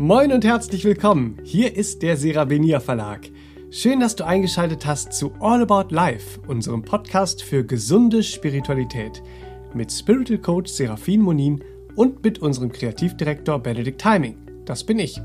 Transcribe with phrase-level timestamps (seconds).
[0.00, 1.38] Moin und herzlich willkommen.
[1.42, 3.28] Hier ist der Serabenia Verlag.
[3.72, 9.24] Schön, dass du eingeschaltet hast zu All About Life, unserem Podcast für gesunde Spiritualität
[9.74, 11.64] mit Spiritual Coach Serafin Monin
[11.96, 14.36] und mit unserem Kreativdirektor Benedikt Timing.
[14.66, 15.20] Das bin ich.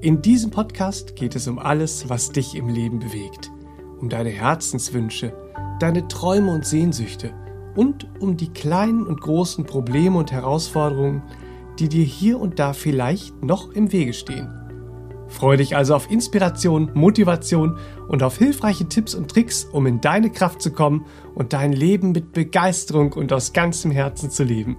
[0.00, 3.52] In diesem Podcast geht es um alles, was dich im Leben bewegt.
[4.00, 5.34] Um deine Herzenswünsche,
[5.78, 7.34] deine Träume und Sehnsüchte
[7.76, 11.22] und um die kleinen und großen Probleme und Herausforderungen,
[11.78, 14.48] die dir hier und da vielleicht noch im Wege stehen.
[15.28, 20.30] Freue dich also auf Inspiration, Motivation und auf hilfreiche Tipps und Tricks, um in deine
[20.30, 24.76] Kraft zu kommen und dein Leben mit Begeisterung und aus ganzem Herzen zu leben.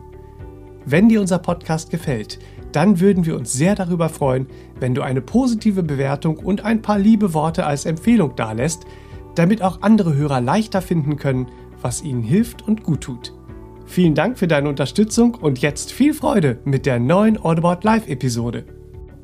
[0.86, 2.40] Wenn dir unser Podcast gefällt,
[2.72, 4.48] dann würden wir uns sehr darüber freuen,
[4.80, 8.86] wenn du eine positive Bewertung und ein paar liebe Worte als Empfehlung dalässt,
[9.36, 11.48] damit auch andere Hörer leichter finden können,
[11.82, 13.34] was ihnen hilft und gut tut.
[13.88, 18.66] Vielen Dank für deine Unterstützung und jetzt viel Freude mit der neuen Audible Live Episode.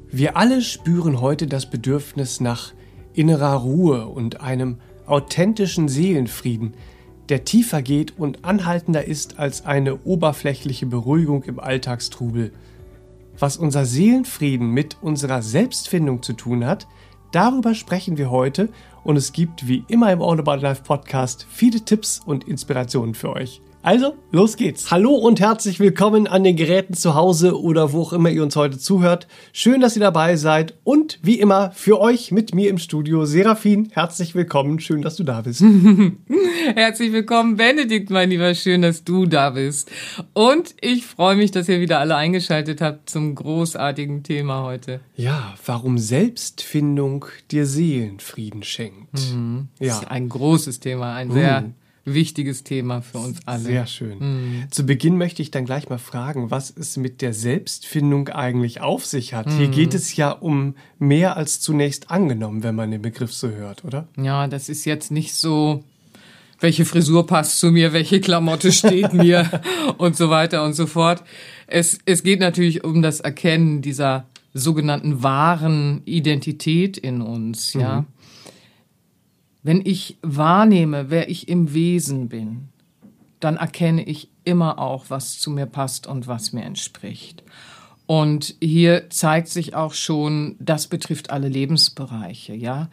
[0.10, 2.72] Wir alle spüren heute das Bedürfnis nach
[3.14, 6.76] innerer Ruhe und einem authentischen Seelenfrieden,
[7.30, 12.53] der tiefer geht und anhaltender ist als eine oberflächliche Beruhigung im Alltagstrubel.
[13.38, 16.88] Was unser Seelenfrieden mit unserer Selbstfindung zu tun hat,
[17.31, 18.70] darüber sprechen wir heute
[19.03, 23.34] und es gibt wie immer im All About Life Podcast viele Tipps und Inspirationen für
[23.34, 23.62] euch.
[23.84, 24.92] Also, los geht's.
[24.92, 28.56] Hallo und herzlich willkommen an den Geräten zu Hause oder wo auch immer ihr uns
[28.56, 29.28] heute zuhört.
[29.54, 33.90] Schön, dass ihr dabei seid und wie immer für euch mit mir im Studio Serafin.
[33.92, 34.80] Herzlich willkommen.
[34.80, 35.64] Schön, dass du da bist.
[36.76, 38.54] herzlich willkommen, Benedikt, mein Lieber.
[38.54, 39.90] Schön, dass du da bist.
[40.34, 45.00] Und ich freue mich, dass ihr wieder alle eingeschaltet habt zum großartigen Thema heute.
[45.16, 49.34] Ja, warum Selbstfindung dir Seelenfrieden schenkt.
[49.34, 49.70] Mhm.
[49.80, 49.88] Ja.
[49.88, 53.63] Das ist ein großes Thema, ein sehr mhm wichtiges Thema für uns alle.
[53.63, 54.19] Sehr schön.
[54.19, 54.71] Mhm.
[54.71, 59.05] Zu Beginn möchte ich dann gleich mal fragen, was es mit der Selbstfindung eigentlich auf
[59.05, 59.47] sich hat.
[59.47, 59.57] Mhm.
[59.57, 63.85] Hier geht es ja um mehr als zunächst angenommen, wenn man den Begriff so hört,
[63.85, 64.07] oder?
[64.17, 65.83] Ja, das ist jetzt nicht so,
[66.59, 69.61] welche Frisur passt zu mir, welche Klamotte steht mir
[69.97, 71.23] und so weiter und so fort.
[71.67, 78.06] Es, es geht natürlich um das Erkennen dieser sogenannten wahren Identität in uns, ja.
[79.63, 82.69] Wenn ich wahrnehme, wer ich im Wesen bin,
[83.39, 87.44] dann erkenne ich immer auch, was zu mir passt und was mir entspricht.
[88.07, 92.89] Und hier zeigt sich auch schon, das betrifft alle Lebensbereiche, ja.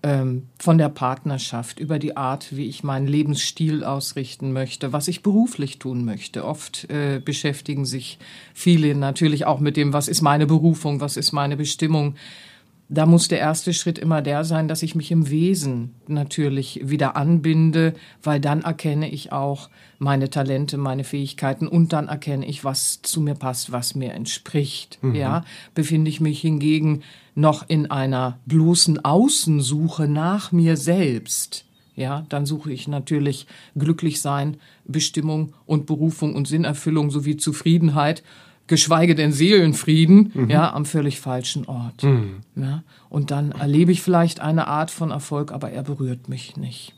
[0.00, 5.24] Ähm, von der Partnerschaft über die Art, wie ich meinen Lebensstil ausrichten möchte, was ich
[5.24, 6.44] beruflich tun möchte.
[6.44, 8.18] Oft äh, beschäftigen sich
[8.54, 12.14] viele natürlich auch mit dem, was ist meine Berufung, was ist meine Bestimmung
[12.90, 17.16] da muss der erste Schritt immer der sein, dass ich mich im Wesen natürlich wieder
[17.16, 19.68] anbinde, weil dann erkenne ich auch
[19.98, 24.98] meine Talente, meine Fähigkeiten und dann erkenne ich, was zu mir passt, was mir entspricht.
[25.02, 25.14] Mhm.
[25.14, 25.44] Ja,
[25.74, 27.02] befinde ich mich hingegen
[27.34, 31.66] noch in einer bloßen Außensuche nach mir selbst.
[31.94, 33.46] Ja, dann suche ich natürlich
[33.76, 38.22] glücklich sein, Bestimmung und Berufung und Sinnerfüllung sowie Zufriedenheit
[38.68, 40.50] geschweige denn Seelenfrieden, mhm.
[40.50, 42.02] ja, am völlig falschen Ort.
[42.02, 42.40] Mhm.
[42.54, 46.94] Ja, und dann erlebe ich vielleicht eine Art von Erfolg, aber er berührt mich nicht.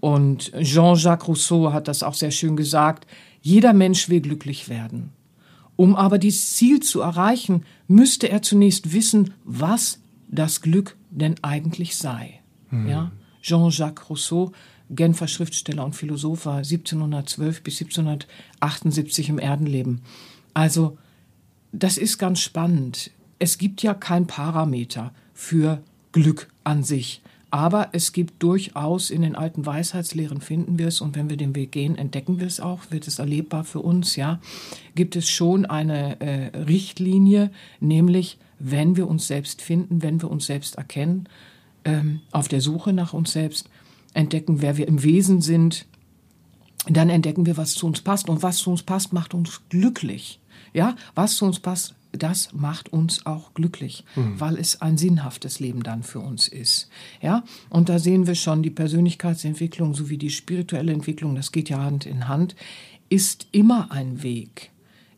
[0.00, 3.06] Und Jean-Jacques Rousseau hat das auch sehr schön gesagt,
[3.40, 5.10] jeder Mensch will glücklich werden.
[5.76, 11.96] Um aber dieses Ziel zu erreichen, müsste er zunächst wissen, was das Glück denn eigentlich
[11.96, 12.40] sei.
[12.70, 12.88] Mhm.
[12.88, 13.12] Ja?
[13.42, 14.52] Jean-Jacques Rousseau,
[14.90, 20.02] Genfer Schriftsteller und Philosoph, war 1712 bis 1778 im Erdenleben.
[20.54, 20.98] Also,
[21.72, 23.10] das ist ganz spannend.
[23.38, 25.82] Es gibt ja kein Parameter für
[26.12, 27.22] Glück an sich.
[27.50, 31.54] Aber es gibt durchaus in den alten Weisheitslehren finden wir es und wenn wir den
[31.54, 34.40] Weg gehen, entdecken wir es auch, wird es erlebbar für uns, ja.
[34.94, 40.46] Gibt es schon eine äh, Richtlinie, nämlich wenn wir uns selbst finden, wenn wir uns
[40.46, 41.28] selbst erkennen,
[41.84, 43.68] ähm, auf der Suche nach uns selbst,
[44.14, 45.86] entdecken, wer wir im Wesen sind,
[46.88, 50.40] dann entdecken wir, was zu uns passt und was zu uns passt, macht uns glücklich.
[50.72, 54.38] Ja, was zu uns passt, das macht uns auch glücklich, mhm.
[54.38, 56.88] weil es ein sinnhaftes Leben dann für uns ist.
[57.20, 61.78] Ja, und da sehen wir schon die Persönlichkeitsentwicklung sowie die spirituelle Entwicklung, das geht ja
[61.78, 62.54] Hand in Hand,
[63.08, 64.70] ist immer ein Weg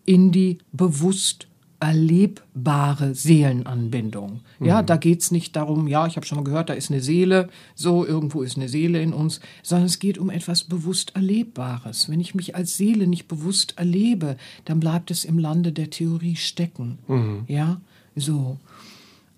[0.05, 1.49] in die bewusst
[1.85, 4.41] erlebbare Seelenanbindung.
[4.59, 4.87] Ja, mhm.
[4.87, 8.07] da geht's nicht darum, ja, ich habe schon mal gehört, da ist eine Seele, so
[8.07, 12.09] irgendwo ist eine Seele in uns, sondern es geht um etwas bewusst Erlebbares.
[12.09, 16.37] Wenn ich mich als Seele nicht bewusst erlebe, dann bleibt es im Lande der Theorie
[16.37, 16.99] stecken.
[17.07, 17.45] Mhm.
[17.49, 17.83] Ja,
[18.17, 18.59] so.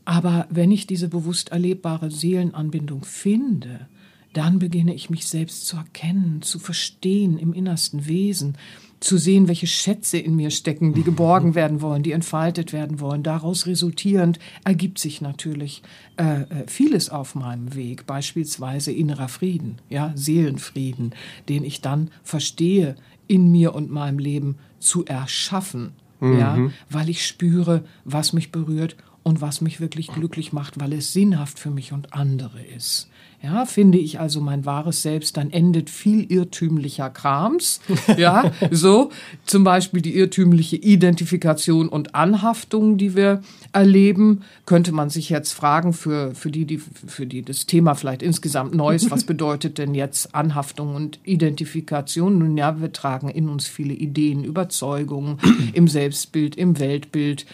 [0.05, 3.89] Aber wenn ich diese bewusst erlebbare Seelenanbindung finde,
[4.35, 8.57] dann beginne ich mich selbst zu erkennen, zu verstehen im innersten Wesen,
[9.01, 13.23] zu sehen, welche Schätze in mir stecken, die geborgen werden wollen, die entfaltet werden wollen.
[13.23, 15.83] Daraus resultierend ergibt sich natürlich
[16.17, 21.15] äh, äh, vieles auf meinem Weg, beispielsweise innerer Frieden, ja, Seelenfrieden,
[21.49, 22.97] den ich dann verstehe,
[23.29, 26.39] in mir und meinem Leben zu erschaffen, mhm.
[26.39, 26.59] ja,
[26.91, 31.59] weil ich spüre, was mich berührt und was mich wirklich glücklich macht, weil es sinnhaft
[31.59, 33.11] für mich und andere ist.
[33.43, 37.81] Ja, finde ich also mein wahres Selbst, dann endet viel irrtümlicher Krams.
[38.17, 39.11] Ja, so
[39.45, 43.43] zum Beispiel die irrtümliche Identifikation und Anhaftung, die wir
[43.73, 48.23] erleben, könnte man sich jetzt fragen für, für die, die, für die das Thema vielleicht
[48.23, 49.11] insgesamt neu ist.
[49.11, 52.39] Was bedeutet denn jetzt Anhaftung und Identifikation?
[52.39, 55.39] Nun ja, wir tragen in uns viele Ideen, Überzeugungen
[55.75, 57.45] im Selbstbild, im Weltbild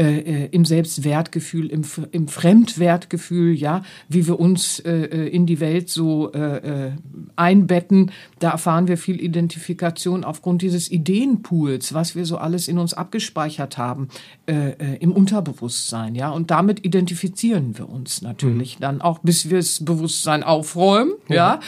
[0.00, 1.82] äh, äh, im Selbstwertgefühl, im,
[2.12, 6.92] im Fremdwertgefühl, ja, wie wir uns äh, äh, in die Welt so äh, äh,
[7.36, 12.94] einbetten, da erfahren wir viel Identifikation aufgrund dieses Ideenpools, was wir so alles in uns
[12.94, 14.08] abgespeichert haben,
[14.46, 18.82] im Unterbewusstsein, ja, und damit identifizieren wir uns natürlich mhm.
[18.82, 21.60] dann auch, bis wir das Bewusstsein aufräumen, ja,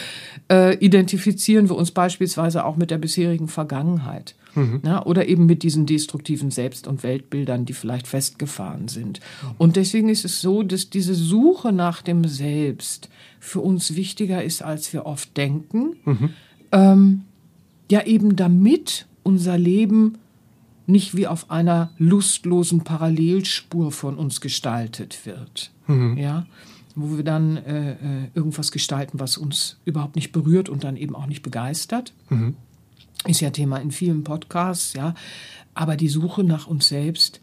[0.49, 4.35] ja identifizieren wir uns beispielsweise auch mit der bisherigen Vergangenheit.
[4.55, 4.81] Mhm.
[4.85, 9.19] Ja, oder eben mit diesen destruktiven Selbst- und Weltbildern, die vielleicht festgefahren sind.
[9.57, 13.09] Und deswegen ist es so, dass diese Suche nach dem Selbst
[13.39, 15.95] für uns wichtiger ist, als wir oft denken.
[16.05, 16.29] Mhm.
[16.71, 17.21] Ähm,
[17.91, 20.17] ja, eben damit unser Leben
[20.85, 25.71] nicht wie auf einer lustlosen Parallelspur von uns gestaltet wird.
[25.87, 26.17] Mhm.
[26.17, 26.45] Ja,
[26.95, 27.97] wo wir dann äh, äh
[28.35, 32.13] irgendwas gestalten, was uns überhaupt nicht berührt und dann eben auch nicht begeistert.
[32.29, 32.55] Mhm
[33.27, 35.13] ist ja Thema in vielen Podcasts, ja.
[35.73, 37.41] Aber die Suche nach uns selbst,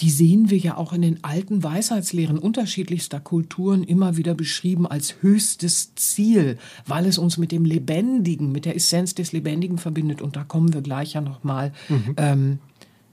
[0.00, 5.16] die sehen wir ja auch in den alten Weisheitslehren unterschiedlichster Kulturen immer wieder beschrieben als
[5.20, 10.20] höchstes Ziel, weil es uns mit dem Lebendigen, mit der Essenz des Lebendigen verbindet.
[10.22, 12.14] Und da kommen wir gleich ja nochmal mhm.
[12.16, 12.58] ähm,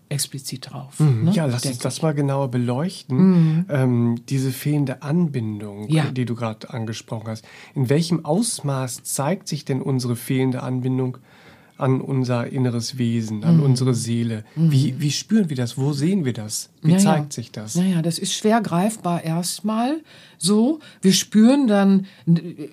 [0.09, 0.99] explizit drauf.
[0.99, 1.25] Mhm.
[1.25, 1.31] Ne?
[1.31, 3.17] Ja, lass uns das mal genauer beleuchten.
[3.17, 3.65] Mhm.
[3.69, 6.05] Ähm, diese fehlende Anbindung, ja.
[6.11, 7.45] die du gerade angesprochen hast.
[7.75, 11.17] In welchem Ausmaß zeigt sich denn unsere fehlende Anbindung
[11.79, 13.63] an unser inneres Wesen, an mhm.
[13.63, 14.43] unsere Seele?
[14.55, 15.01] Wie, mhm.
[15.01, 15.77] wie spüren wir das?
[15.77, 16.69] Wo sehen wir das?
[16.81, 17.03] Wie naja.
[17.03, 17.75] zeigt sich das?
[17.75, 20.01] Naja, das ist schwer greifbar erstmal
[20.37, 20.79] so.
[21.01, 22.07] Wir spüren dann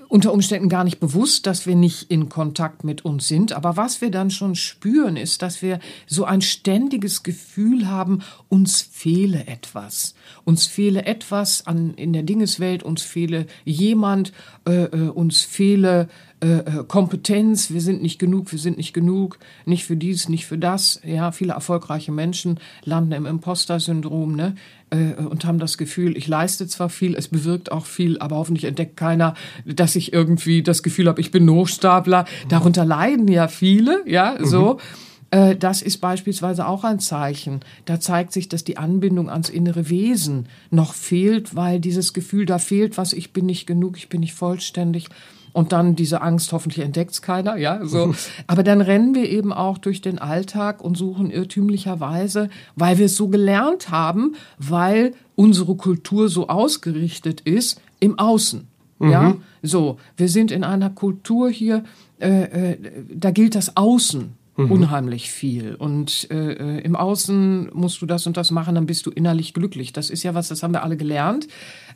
[0.08, 3.52] unter Umständen gar nicht bewusst, dass wir nicht in Kontakt mit uns sind.
[3.52, 8.82] Aber was wir dann schon spüren, ist, dass wir so ein ständiges Gefühl haben, uns
[8.82, 10.14] fehle etwas.
[10.44, 14.32] Uns fehle etwas an, in der Dingeswelt, uns fehle jemand,
[14.66, 16.08] äh, äh uns fehle
[16.40, 20.44] äh, äh, Kompetenz, wir sind nicht genug, wir sind nicht genug, nicht für dies, nicht
[20.44, 21.00] für das.
[21.02, 24.54] Ja, viele erfolgreiche Menschen landen im Imposter-Syndrom, ne?
[24.90, 28.64] Äh, und haben das Gefühl, ich leiste zwar viel, es bewirkt auch viel, aber hoffentlich
[28.64, 29.32] entdeckt keiner,
[29.64, 32.26] dass ich irgendwie das Gefühl habe, ich bin Hochstapler.
[32.50, 34.74] Darunter leiden ja viele, ja, so.
[34.74, 35.58] Mhm.
[35.58, 37.60] Das ist beispielsweise auch ein Zeichen.
[37.84, 42.58] Da zeigt sich, dass die Anbindung ans innere Wesen noch fehlt, weil dieses Gefühl da
[42.58, 45.08] fehlt, was ich bin nicht genug, ich bin nicht vollständig
[45.56, 48.14] und dann diese Angst, hoffentlich entdeckt's keiner, ja, so.
[48.46, 53.16] Aber dann rennen wir eben auch durch den Alltag und suchen irrtümlicherweise, weil wir es
[53.16, 58.68] so gelernt haben, weil unsere Kultur so ausgerichtet ist, im Außen.
[58.98, 59.10] Mhm.
[59.10, 59.98] Ja, so.
[60.18, 61.84] Wir sind in einer Kultur hier,
[62.20, 62.76] äh, äh,
[63.08, 64.70] da gilt das Außen mhm.
[64.70, 65.74] unheimlich viel.
[65.74, 69.54] Und äh, äh, im Außen musst du das und das machen, dann bist du innerlich
[69.54, 69.94] glücklich.
[69.94, 71.48] Das ist ja was, das haben wir alle gelernt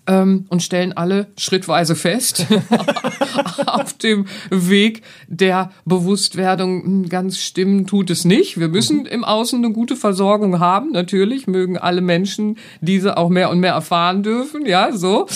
[0.07, 2.47] ähm, und stellen alle schrittweise fest
[3.67, 8.59] auf dem Weg der Bewusstwerdung, hm, ganz stimmen tut es nicht.
[8.59, 9.07] Wir müssen mhm.
[9.07, 10.93] im Außen eine gute Versorgung haben.
[10.93, 15.27] Natürlich mögen alle Menschen diese auch mehr und mehr erfahren dürfen, ja, so.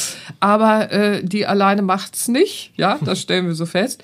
[0.41, 4.03] Aber äh, die alleine macht's nicht, ja, das stellen wir so fest.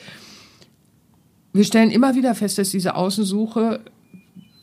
[1.52, 3.80] Wir stellen immer wieder fest, dass diese Außensuche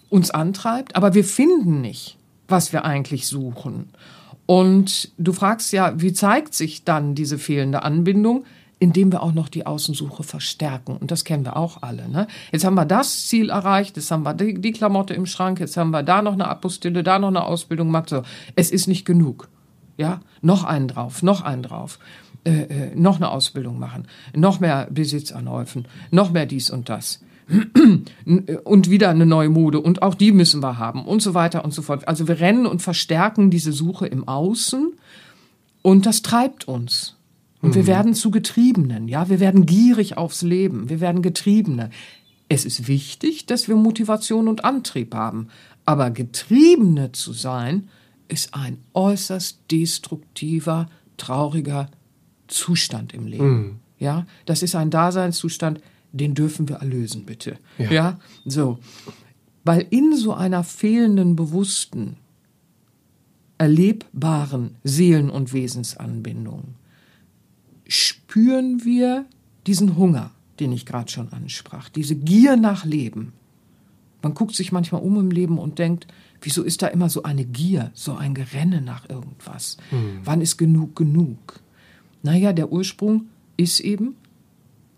[0.09, 3.89] uns antreibt, aber wir finden nicht, was wir eigentlich suchen.
[4.47, 8.45] Und du fragst ja, wie zeigt sich dann diese fehlende Anbindung?
[8.79, 10.97] Indem wir auch noch die Außensuche verstärken.
[10.97, 12.07] Und das kennen wir auch alle.
[12.09, 12.27] Ne?
[12.51, 15.77] Jetzt haben wir das Ziel erreicht, jetzt haben wir die, die Klamotte im Schrank, jetzt
[15.77, 18.09] haben wir da noch eine Apostille, da noch eine Ausbildung gemacht.
[18.09, 18.21] So,
[18.55, 19.49] es ist nicht genug.
[19.97, 21.97] Ja, noch einen drauf, noch einen drauf.
[22.47, 27.19] Äh, äh, noch eine Ausbildung machen, noch mehr Besitz anhäufen, noch mehr dies und das
[28.63, 31.73] und wieder eine neue Mode und auch die müssen wir haben und so weiter und
[31.73, 32.07] so fort.
[32.07, 34.93] Also wir rennen und verstärken diese Suche im Außen
[35.81, 37.15] und das treibt uns.
[37.61, 37.75] Und mhm.
[37.75, 41.89] wir werden zu Getriebenen, ja, wir werden gierig aufs Leben, wir werden Getriebene.
[42.49, 45.47] Es ist wichtig, dass wir Motivation und Antrieb haben,
[45.85, 47.89] aber Getriebene zu sein,
[48.27, 51.89] ist ein äußerst destruktiver, trauriger
[52.47, 53.57] Zustand im Leben.
[53.57, 53.75] Mhm.
[53.99, 55.81] Ja, das ist ein Daseinszustand,
[56.17, 57.57] den dürfen wir erlösen, bitte.
[57.77, 57.91] Ja.
[57.91, 58.79] ja, so.
[59.63, 62.17] Weil in so einer fehlenden, bewussten,
[63.57, 66.75] erlebbaren Seelen- und Wesensanbindung
[67.87, 69.25] spüren wir
[69.65, 73.33] diesen Hunger, den ich gerade schon ansprach, diese Gier nach Leben.
[74.21, 76.07] Man guckt sich manchmal um im Leben und denkt,
[76.41, 79.77] wieso ist da immer so eine Gier, so ein Gerenne nach irgendwas?
[80.23, 81.59] Wann ist genug genug?
[82.23, 84.15] Naja, der Ursprung ist eben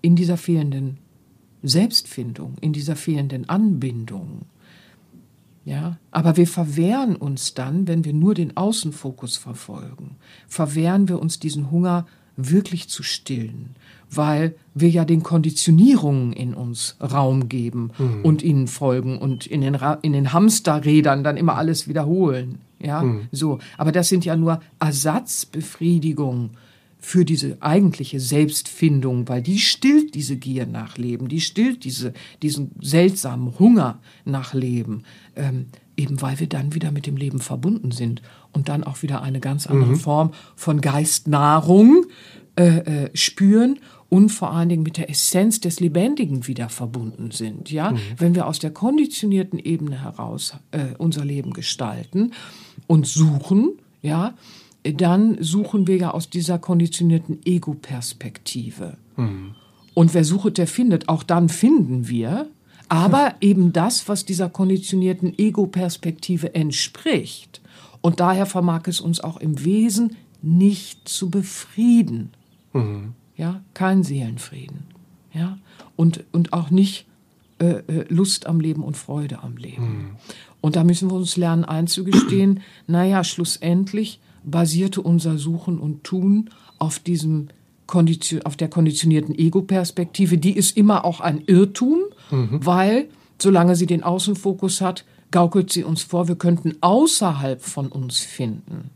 [0.01, 0.97] in dieser fehlenden
[1.63, 4.41] Selbstfindung, in dieser fehlenden Anbindung.
[5.65, 10.15] Ja, aber wir verwehren uns dann, wenn wir nur den Außenfokus verfolgen,
[10.47, 13.75] verwehren wir uns diesen Hunger wirklich zu stillen,
[14.09, 17.91] weil wir ja den Konditionierungen in uns Raum geben
[18.23, 22.59] und ihnen folgen und in den, Ra in den Hamsterrädern dann immer alles wiederholen.
[22.81, 23.59] Ja, so.
[23.77, 26.51] Aber das sind ja nur Ersatzbefriedigungen
[26.99, 32.71] für diese eigentliche Selbstfindung, weil die stillt diese Gier nach Leben, die stillt diese, diesen
[32.81, 35.03] seltsamen Hunger nach Leben,
[35.35, 39.21] ähm, eben weil wir dann wieder mit dem Leben verbunden sind und dann auch wieder
[39.21, 42.05] eine ganz andere Form von Geistnahrung
[42.57, 43.79] äh, äh, spüren
[44.09, 47.71] und vor allen Dingen mit der Essenz des Lebendigen wieder verbunden sind.
[47.71, 52.33] Ja, wenn wir aus der konditionierten Ebene heraus äh, unser Leben gestalten
[52.87, 54.33] und suchen, ja,
[54.83, 58.97] dann suchen wir ja aus dieser konditionierten Ego-Perspektive.
[59.93, 61.09] Und wer sucht, der findet.
[61.09, 62.47] Auch dann finden wir.
[62.87, 67.61] Aber eben das, was dieser konditionierten Ego-Perspektive entspricht.
[68.01, 72.31] Und daher vermag es uns auch im Wesen nicht zu befrieden.
[73.35, 74.83] Ja, kein Seelenfrieden.
[75.33, 75.59] Ja,
[75.95, 77.05] und, und auch nicht
[77.59, 80.15] äh, äh, Lust am Leben und Freude am Leben.
[80.61, 86.99] Und da müssen wir uns lernen einzugestehen, naja, schlussendlich basierte unser Suchen und Tun auf
[86.99, 87.49] diesem
[87.87, 90.37] Kondition, auf der konditionierten Ego-Perspektive.
[90.37, 96.03] Die ist immer auch ein Irrtum, weil solange sie den Außenfokus hat, gaukelt sie uns
[96.03, 98.89] vor, wir könnten außerhalb von uns finden,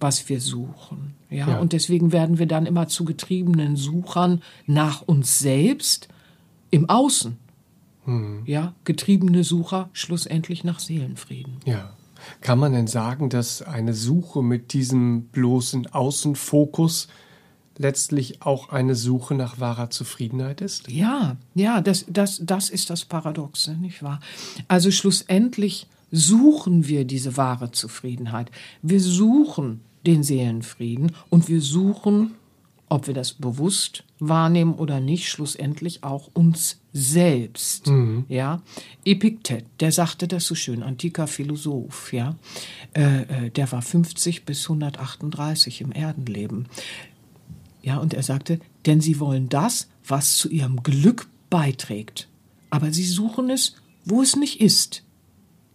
[0.00, 1.14] was wir suchen.
[1.30, 1.48] Ja?
[1.48, 1.58] Ja.
[1.58, 6.08] und deswegen werden wir dann immer zu getriebenen Suchern nach uns selbst
[6.70, 7.36] im Außen.
[8.44, 11.54] Ja, getriebene Sucher schlussendlich nach Seelenfrieden.
[11.64, 11.95] Ja.
[12.40, 17.08] Kann man denn sagen, dass eine Suche mit diesem bloßen Außenfokus
[17.78, 20.90] letztlich auch eine Suche nach wahrer Zufriedenheit ist?
[20.90, 24.20] Ja, ja, das, das, das ist das Paradoxe, nicht wahr?
[24.68, 28.50] Also schlussendlich suchen wir diese wahre Zufriedenheit.
[28.82, 32.32] Wir suchen den Seelenfrieden und wir suchen,
[32.88, 37.88] ob wir das bewusst wahrnehmen oder nicht, schlussendlich auch uns selbst.
[38.28, 38.62] Ja,
[39.04, 42.36] Epiktet, der sagte das so schön, antiker Philosoph, ja,
[42.94, 46.66] äh, äh, der war 50 bis 138 im Erdenleben.
[47.82, 52.28] Ja, und er sagte, denn sie wollen das, was zu ihrem Glück beiträgt.
[52.70, 55.02] Aber sie suchen es, wo es nicht ist.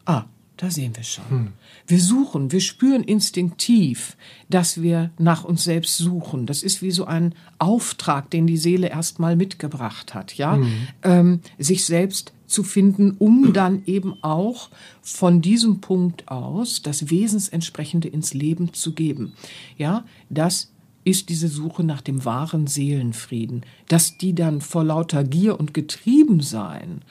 [0.06, 0.26] Ah,
[0.62, 1.54] da sehen wir schon.
[1.88, 4.16] Wir suchen, wir spüren instinktiv,
[4.48, 6.46] dass wir nach uns selbst suchen.
[6.46, 10.60] Das ist wie so ein Auftrag, den die Seele erstmal mitgebracht hat, ja,
[11.02, 14.70] ähm, sich selbst zu finden, um dann eben auch
[15.02, 19.34] von diesem Punkt aus das Wesensentsprechende ins Leben zu geben.
[19.80, 20.72] Ja, das
[21.04, 27.02] ist diese Suche nach dem wahren Seelenfrieden, dass die dann vor lauter Gier und Getriebensein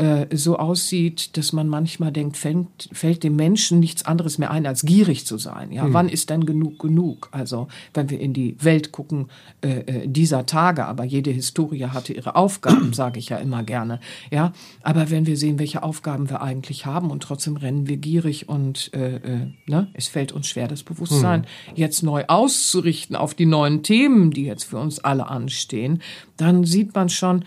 [0.00, 4.66] äh, so aussieht, dass man manchmal denkt, fällt, fällt dem Menschen nichts anderes mehr ein,
[4.66, 5.72] als gierig zu sein.
[5.72, 7.28] Ja, wann ist denn genug genug?
[7.32, 9.28] Also wenn wir in die Welt gucken
[9.60, 14.00] äh, äh, dieser Tage, aber jede Historie hatte ihre Aufgaben, sage ich ja immer gerne.
[14.30, 18.48] Ja, aber wenn wir sehen, welche Aufgaben wir eigentlich haben und trotzdem rennen wir gierig
[18.48, 23.44] und äh, äh, ne, es fällt uns schwer, das Bewusstsein jetzt neu auszurichten auf die
[23.44, 26.00] neuen Themen, die jetzt für uns alle anstehen,
[26.38, 27.44] dann sieht man schon,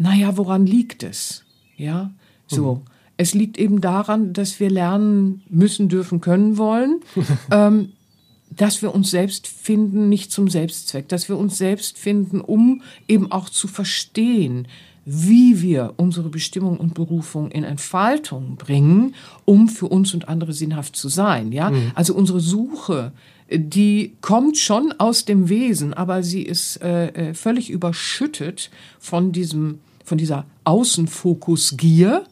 [0.00, 1.44] naja, woran liegt es?
[1.76, 2.10] Ja,
[2.46, 2.82] so.
[3.16, 7.00] Es liegt eben daran, dass wir lernen müssen, dürfen, können, wollen,
[7.50, 7.92] ähm,
[8.50, 13.30] dass wir uns selbst finden, nicht zum Selbstzweck, dass wir uns selbst finden, um eben
[13.30, 14.66] auch zu verstehen,
[15.04, 19.14] wie wir unsere Bestimmung und Berufung in Entfaltung bringen,
[19.44, 21.52] um für uns und andere sinnhaft zu sein.
[21.52, 23.12] Ja, also unsere Suche,
[23.52, 29.80] die kommt schon aus dem Wesen, aber sie ist äh, äh, völlig überschüttet von diesem,
[30.10, 32.24] von dieser Außenfokusgier,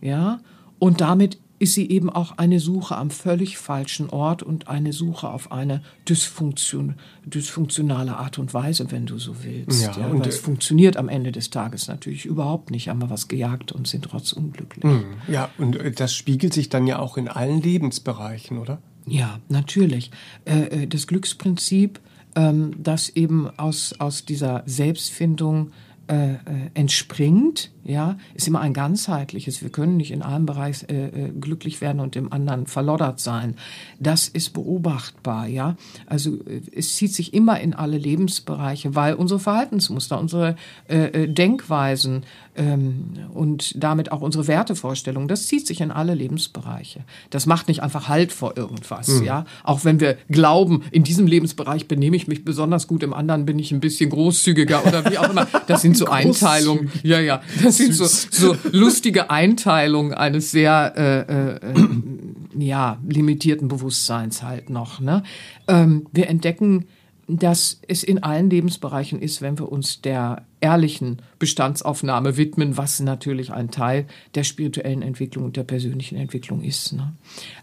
[0.00, 0.40] ja,
[0.78, 5.28] und damit ist sie eben auch eine Suche am völlig falschen Ort und eine Suche
[5.28, 6.94] auf eine Dysfunktion,
[7.26, 9.82] dysfunktionale Art und Weise, wenn du so willst.
[9.82, 12.88] Ja, Ja, und, es äh, funktioniert am Ende des Tages natürlich überhaupt nicht.
[12.88, 14.86] Haben wir was gejagt und sind trotz unglücklich.
[15.26, 18.80] Ja, und äh, das spiegelt sich dann ja auch in allen Lebensbereichen, oder?
[19.04, 20.12] Ja, natürlich.
[20.46, 22.00] Äh, das Glücksprinzip
[22.38, 25.72] ähm, das eben aus, aus dieser Selbstfindung
[26.08, 26.36] äh, äh,
[26.74, 29.62] entspringt, ja, ist immer ein ganzheitliches.
[29.62, 33.56] Wir können nicht in einem Bereich äh, äh, glücklich werden und im anderen verloddert sein.
[33.98, 35.76] Das ist beobachtbar, ja.
[36.04, 40.56] Also äh, es zieht sich immer in alle Lebensbereiche, weil unsere Verhaltensmuster, unsere
[40.88, 42.24] äh, äh Denkweisen
[42.56, 47.04] ähm, und damit auch unsere Wertevorstellungen, das zieht sich in alle Lebensbereiche.
[47.30, 49.24] Das macht nicht einfach Halt vor irgendwas, mhm.
[49.24, 49.46] ja.
[49.64, 53.58] Auch wenn wir glauben, in diesem Lebensbereich benehme ich mich besonders gut, im anderen bin
[53.58, 55.46] ich ein bisschen großzügiger oder wie auch immer.
[55.66, 56.90] Das sind so Einteilungen.
[57.02, 57.42] Ja, ja.
[57.62, 64.68] Das sind so, so lustige Einteilungen eines sehr äh, äh, äh, ja, limitierten Bewusstseins halt
[64.70, 65.00] noch.
[65.00, 65.22] Ne?
[65.66, 66.86] Ähm, wir entdecken,
[67.28, 73.52] dass es in allen Lebensbereichen ist, wenn wir uns der ehrlichen Bestandsaufnahme widmen, was natürlich
[73.52, 76.94] ein Teil der spirituellen Entwicklung und der persönlichen Entwicklung ist.
[76.94, 77.14] Ne?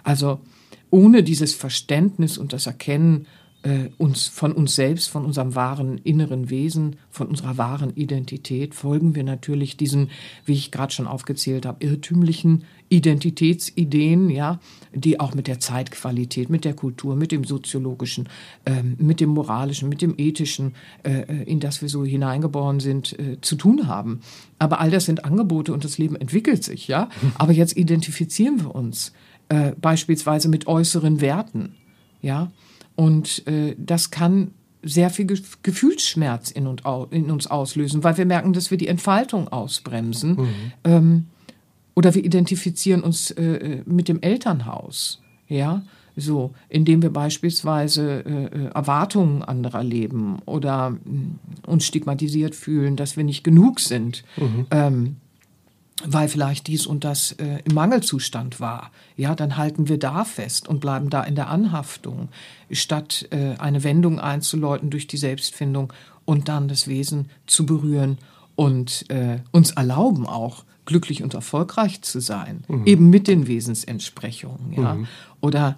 [0.04, 0.40] Also
[0.92, 3.26] ohne dieses Verständnis und das Erkennen
[3.66, 9.16] äh, uns von uns selbst, von unserem wahren inneren Wesen, von unserer wahren Identität folgen
[9.16, 10.12] wir natürlich diesen,
[10.46, 14.60] wie ich gerade schon aufgezählt habe, irrtümlichen Identitätsideen, ja,
[14.94, 18.30] die auch mit der Zeitqualität, mit der Kultur, mit dem soziologischen,
[18.68, 23.18] ähm, mit dem moralischen, mit dem ethischen, äh, äh in das wir so hineingeboren sind,
[23.18, 24.22] äh, zu tun haben.
[24.60, 27.10] Aber all das sind Angebote und das Leben entwickelt sich, ja.
[27.40, 29.12] Aber jetzt identifizieren wir uns
[29.50, 31.74] äh, beispielsweise mit äußeren Werten,
[32.22, 32.52] ja.
[32.96, 35.26] Und äh, das kann sehr viel
[35.64, 40.36] Gefühlsschmerz in, und in, uns auslösen, weil wir merken, dass wir die Entfaltung ausbremsen.
[40.36, 40.72] Mhm.
[40.84, 41.26] Ähm,
[41.96, 45.22] oder wir identifizieren uns äh, mit dem Elternhaus.
[45.48, 45.84] Ja,
[46.16, 53.18] so, indem wir beispielsweise äh, äh Erwartungen anderer leben oder äh, uns stigmatisiert fühlen, dass
[53.18, 54.24] wir nicht genug sind.
[54.38, 54.68] Mhm.
[54.72, 55.16] Ähm,
[56.04, 58.92] weil vielleicht dies und das äh, im Mangelzustand war.
[59.16, 62.30] Ja, dann halten wir da fest und bleiben da in der Anhaftung,
[62.70, 65.94] statt äh, eine Wendung einzuläuten durch die Selbstfindung
[66.26, 68.18] und dann das Wesen zu berühren
[68.56, 72.86] und äh, uns erlauben auch glücklich und erfolgreich zu sein, mhm.
[72.86, 74.74] eben mit den Wesensentsprechungen.
[74.74, 75.08] Ja, mhm.
[75.42, 75.78] oder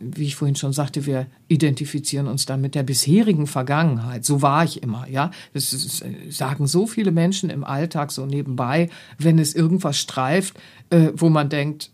[0.00, 4.24] wie ich vorhin schon sagte, wir identifizieren uns dann mit der bisherigen Vergangenheit.
[4.24, 5.30] So war ich immer, ja.
[5.54, 10.58] Das, äh, sagen so viele Menschen im Alltag so nebenbei, wenn es irgendwas streift,
[10.90, 11.90] äh, wo man denkt,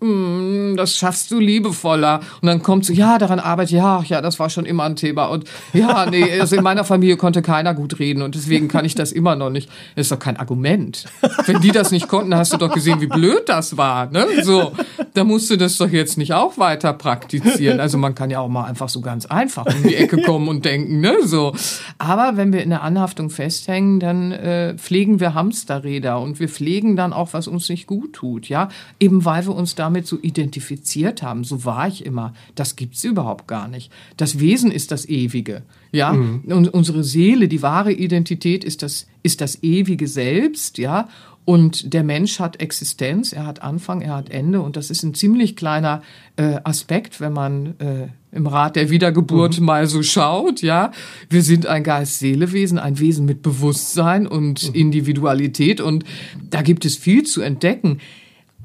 [0.00, 2.20] das schaffst du liebevoller.
[2.42, 4.96] Und dann kommt so, ja, daran arbeite ich, ja, ja, das war schon immer ein
[4.96, 5.26] Thema.
[5.26, 8.94] Und ja, nee, also in meiner Familie konnte keiner gut reden und deswegen kann ich
[8.94, 9.70] das immer noch nicht.
[9.94, 11.06] Das ist doch kein Argument.
[11.46, 14.10] Wenn die das nicht konnten, hast du doch gesehen, wie blöd das war.
[14.10, 14.26] Ne?
[14.42, 14.72] So,
[15.14, 17.80] da musst du das doch jetzt nicht auch weiter praktizieren.
[17.80, 20.64] Also man kann ja auch mal einfach so ganz einfach um die Ecke kommen und
[20.64, 21.14] denken, ne?
[21.24, 21.54] So.
[21.98, 26.96] Aber wenn wir in der Anhaftung festhängen, dann äh, pflegen wir Hamsterräder und wir pflegen
[26.96, 30.18] dann auch, was uns nicht gut tut, ja, eben weil wir uns damit damit so
[30.20, 33.92] identifiziert haben, so war ich immer, das gibt es überhaupt gar nicht.
[34.16, 35.62] Das Wesen ist das Ewige.
[35.92, 36.42] Ja, mhm.
[36.46, 41.08] und unsere Seele, die wahre Identität ist das, ist das ewige Selbst, ja.
[41.46, 44.62] Und der Mensch hat Existenz, er hat Anfang, er hat Ende.
[44.62, 46.00] Und das ist ein ziemlich kleiner
[46.36, 49.66] äh, Aspekt, wenn man äh, im Rat der Wiedergeburt mhm.
[49.66, 50.62] mal so schaut.
[50.62, 50.90] Ja,
[51.28, 54.74] wir sind ein Geist-Seele-Wesen, ein Wesen mit Bewusstsein und mhm.
[54.74, 55.82] Individualität.
[55.82, 56.04] Und
[56.48, 57.98] da gibt es viel zu entdecken.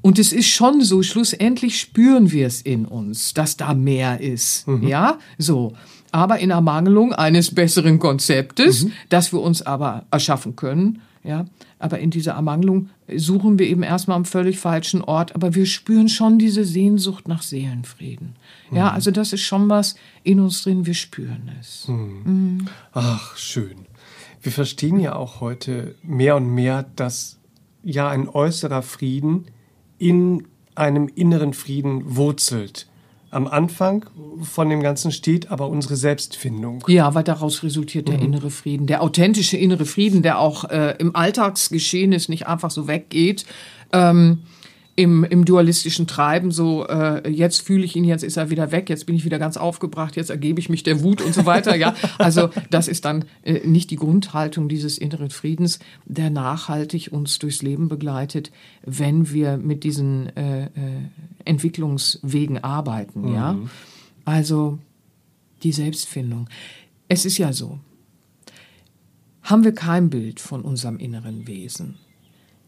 [0.02, 4.68] Und es ist schon so, schlussendlich spüren wir es in uns, dass da mehr ist.
[4.68, 4.88] Mhm.
[4.88, 5.74] Ja, so.
[6.12, 8.94] Aber in Ermangelung eines besseren Konzeptes, mhm.
[9.10, 11.02] das wir uns aber erschaffen können.
[11.22, 11.46] Ja,
[11.80, 16.08] aber in dieser Ermangelung suchen wir eben erstmal am völlig falschen Ort, aber wir spüren
[16.08, 18.36] schon diese Sehnsucht nach Seelenfrieden.
[18.70, 18.78] Mhm.
[18.78, 21.88] Ja, also das ist schon was in uns drin, wir spüren es.
[21.88, 22.22] Mhm.
[22.24, 22.68] mhm.
[22.94, 23.86] Ach, schön.
[24.42, 27.38] Wir verstehen ja auch heute mehr und mehr, dass
[27.84, 29.46] ja ein äußerer Frieden
[30.00, 32.88] in einem inneren Frieden wurzelt.
[33.32, 34.06] Am Anfang
[34.42, 36.84] von dem Ganzen steht aber unsere Selbstfindung.
[36.88, 38.26] Ja, weil daraus resultiert der mhm.
[38.26, 42.88] innere Frieden, der authentische innere Frieden, der auch äh, im Alltagsgeschehen ist, nicht einfach so
[42.88, 43.46] weggeht.
[43.94, 44.40] Ähm,
[45.00, 48.90] im, im dualistischen Treiben, so äh, jetzt fühle ich ihn, jetzt ist er wieder weg,
[48.90, 51.78] jetzt bin ich wieder ganz aufgebracht, jetzt ergebe ich mich der Wut und so weiter.
[51.78, 57.40] ja, also das ist dann äh, nicht die Grundhaltung dieses inneren Friedens, der nachhaltig uns
[57.40, 58.52] durchs Leben begleitet,
[58.84, 60.70] wenn wir mit diesen äh, äh,
[61.46, 63.22] Entwicklungswegen arbeiten.
[63.22, 63.34] Mhm.
[63.34, 63.58] Ja,
[64.26, 64.80] also
[65.64, 66.50] die Selbstfindung.
[67.08, 67.80] Es ist ja so.
[69.44, 71.96] Haben wir kein Bild von unserem inneren Wesen?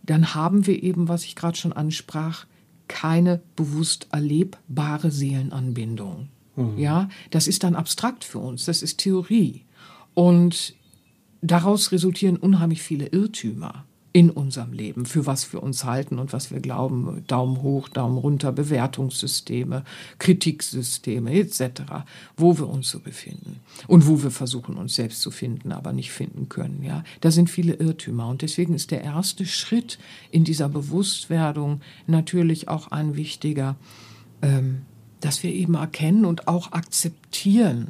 [0.04, 2.46] Dann haben wir eben, was ich gerade schon ansprach,
[2.88, 6.30] keine bewusst erlebbare Seelenanbindung.
[6.56, 6.78] Mhm.
[6.78, 9.66] Ja, das ist dann abstrakt für uns, das ist Theorie.
[10.14, 10.76] Und
[11.42, 13.86] daraus resultieren unheimlich viele Irrtümer.
[14.14, 17.24] In unserem Leben, für was wir uns halten und was wir glauben.
[17.28, 19.84] Daumen hoch, Daumen runter, Bewertungssysteme,
[20.20, 21.82] Kritiksysteme etc.,
[22.36, 26.12] wo wir uns so befinden und wo wir versuchen, uns selbst zu finden, aber nicht
[26.12, 26.84] finden können.
[26.84, 29.98] Ja, da sind viele Irrtümer und deswegen ist der erste Schritt
[30.30, 33.78] in dieser Bewusstwerdung natürlich auch ein wichtiger,
[34.42, 34.82] ähm,
[35.22, 37.90] dass wir eben erkennen und auch akzeptieren,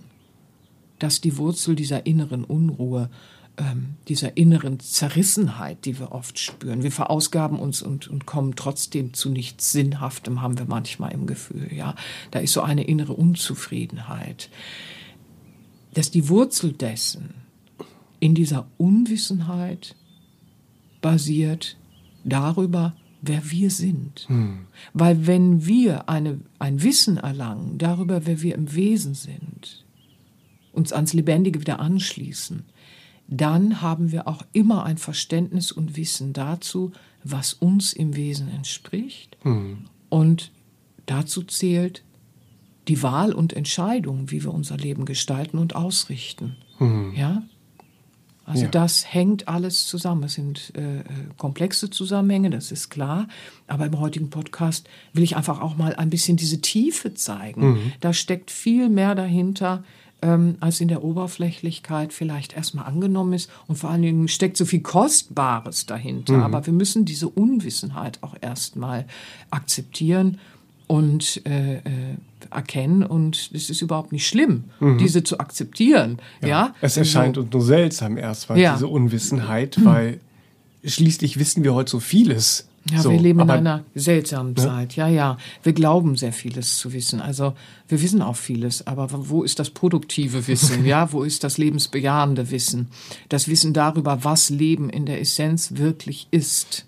[0.99, 3.09] dass die Wurzel dieser inneren Unruhe
[3.57, 6.83] ähm, dieser inneren Zerrissenheit, die wir oft spüren.
[6.83, 11.69] Wir verausgaben uns und, und kommen trotzdem zu nichts Sinnhaftem, haben wir manchmal im Gefühl.
[11.73, 11.95] Ja,
[12.31, 14.49] da ist so eine innere Unzufriedenheit.
[15.93, 17.33] Dass die Wurzel dessen
[18.19, 19.95] in dieser Unwissenheit
[21.01, 21.77] basiert
[22.23, 24.25] darüber, wer wir sind.
[24.27, 24.67] Hm.
[24.93, 29.85] Weil wenn wir eine, ein Wissen erlangen darüber, wer wir im Wesen sind,
[30.71, 32.63] uns ans Lebendige wieder anschließen,
[33.31, 36.91] dann haben wir auch immer ein Verständnis und Wissen dazu,
[37.23, 39.37] was uns im Wesen entspricht.
[39.43, 39.85] Mhm.
[40.09, 40.51] Und
[41.05, 42.03] dazu zählt
[42.89, 46.57] die Wahl und Entscheidung, wie wir unser Leben gestalten und ausrichten.
[46.79, 47.13] Mhm.
[47.15, 47.43] Ja?
[48.43, 48.69] Also ja.
[48.69, 50.23] das hängt alles zusammen.
[50.23, 51.03] Es sind äh,
[51.37, 53.29] komplexe Zusammenhänge, das ist klar.
[53.67, 57.71] Aber im heutigen Podcast will ich einfach auch mal ein bisschen diese Tiefe zeigen.
[57.71, 57.93] Mhm.
[58.01, 59.85] Da steckt viel mehr dahinter,
[60.21, 63.49] ähm, als in der Oberflächlichkeit vielleicht erstmal angenommen ist.
[63.67, 66.37] Und vor allen Dingen steckt so viel Kostbares dahinter.
[66.37, 66.43] Mhm.
[66.43, 69.05] Aber wir müssen diese Unwissenheit auch erstmal
[69.49, 70.39] akzeptieren
[70.87, 71.81] und äh, äh,
[72.49, 73.03] erkennen.
[73.03, 74.97] Und es ist überhaupt nicht schlimm, mhm.
[74.97, 76.17] diese zu akzeptieren.
[76.41, 76.75] Ja, ja?
[76.81, 78.73] Es erscheint uns nur seltsam erstmal, ja.
[78.73, 79.85] diese Unwissenheit, mhm.
[79.85, 80.19] weil
[80.83, 82.67] schließlich wissen wir heute so vieles.
[82.89, 84.61] Ja, so, wir leben in einer seltsamen ne?
[84.61, 84.95] Zeit.
[84.95, 85.37] Ja, ja.
[85.61, 87.21] Wir glauben sehr vieles zu wissen.
[87.21, 87.53] Also
[87.87, 90.85] wir wissen auch vieles, aber wo ist das produktive Wissen?
[90.85, 92.87] ja, wo ist das lebensbejahende Wissen?
[93.29, 96.85] Das Wissen darüber, was Leben in der Essenz wirklich ist.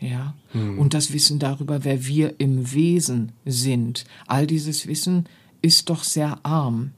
[0.00, 0.34] Ja.
[0.52, 0.78] Hm.
[0.78, 4.04] Und das Wissen darüber, wer wir im Wesen sind.
[4.26, 5.26] All dieses Wissen
[5.60, 6.92] ist doch sehr arm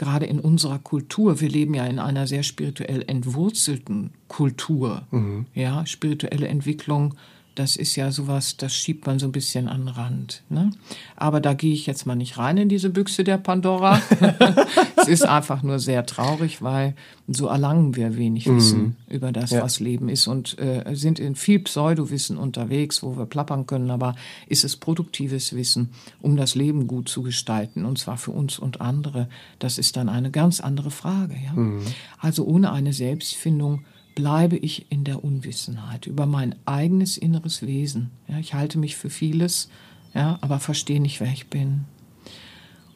[0.00, 5.44] gerade in unserer Kultur, wir leben ja in einer sehr spirituell entwurzelten Kultur, mhm.
[5.52, 7.16] ja, spirituelle Entwicklung
[7.54, 10.42] das ist ja sowas, das schiebt man so ein bisschen an den Rand.
[10.48, 10.70] Ne?
[11.16, 14.00] Aber da gehe ich jetzt mal nicht rein in diese Büchse der Pandora.
[14.96, 16.94] es ist einfach nur sehr traurig, weil
[17.26, 18.56] so erlangen wir wenig mhm.
[18.56, 19.62] Wissen über das, ja.
[19.62, 23.90] was Leben ist und äh, sind in viel Pseudowissen unterwegs, wo wir plappern können.
[23.90, 24.14] Aber
[24.46, 25.90] ist es produktives Wissen,
[26.22, 29.28] um das Leben gut zu gestalten und zwar für uns und andere?
[29.58, 31.34] Das ist dann eine ganz andere Frage.
[31.44, 31.52] Ja?
[31.52, 31.82] Mhm.
[32.18, 38.10] Also ohne eine Selbstfindung bleibe ich in der Unwissenheit über mein eigenes inneres Wesen.
[38.28, 39.68] Ja, ich halte mich für vieles,
[40.14, 41.84] ja, aber verstehe nicht, wer ich bin.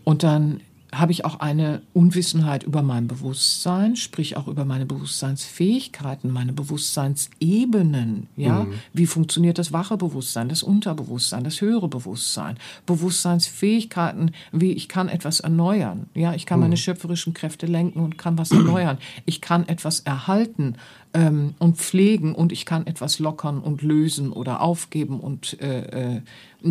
[0.05, 0.61] Und dann
[0.99, 8.29] habe ich auch eine Unwissenheit über mein Bewusstsein, sprich auch über meine Bewusstseinsfähigkeiten, meine Bewusstseinsebenen.
[8.37, 8.75] Ja, mhm.
[8.93, 15.41] wie funktioniert das wache Bewusstsein, das Unterbewusstsein, das höhere Bewusstsein, Bewusstseinsfähigkeiten, wie ich kann etwas
[15.41, 16.07] erneuern.
[16.15, 16.67] Ja, ich kann mhm.
[16.67, 18.99] meine schöpferischen Kräfte lenken und kann was erneuern.
[19.25, 20.77] Ich kann etwas erhalten
[21.15, 26.21] ähm, und pflegen und ich kann etwas lockern und lösen oder aufgeben und äh, äh,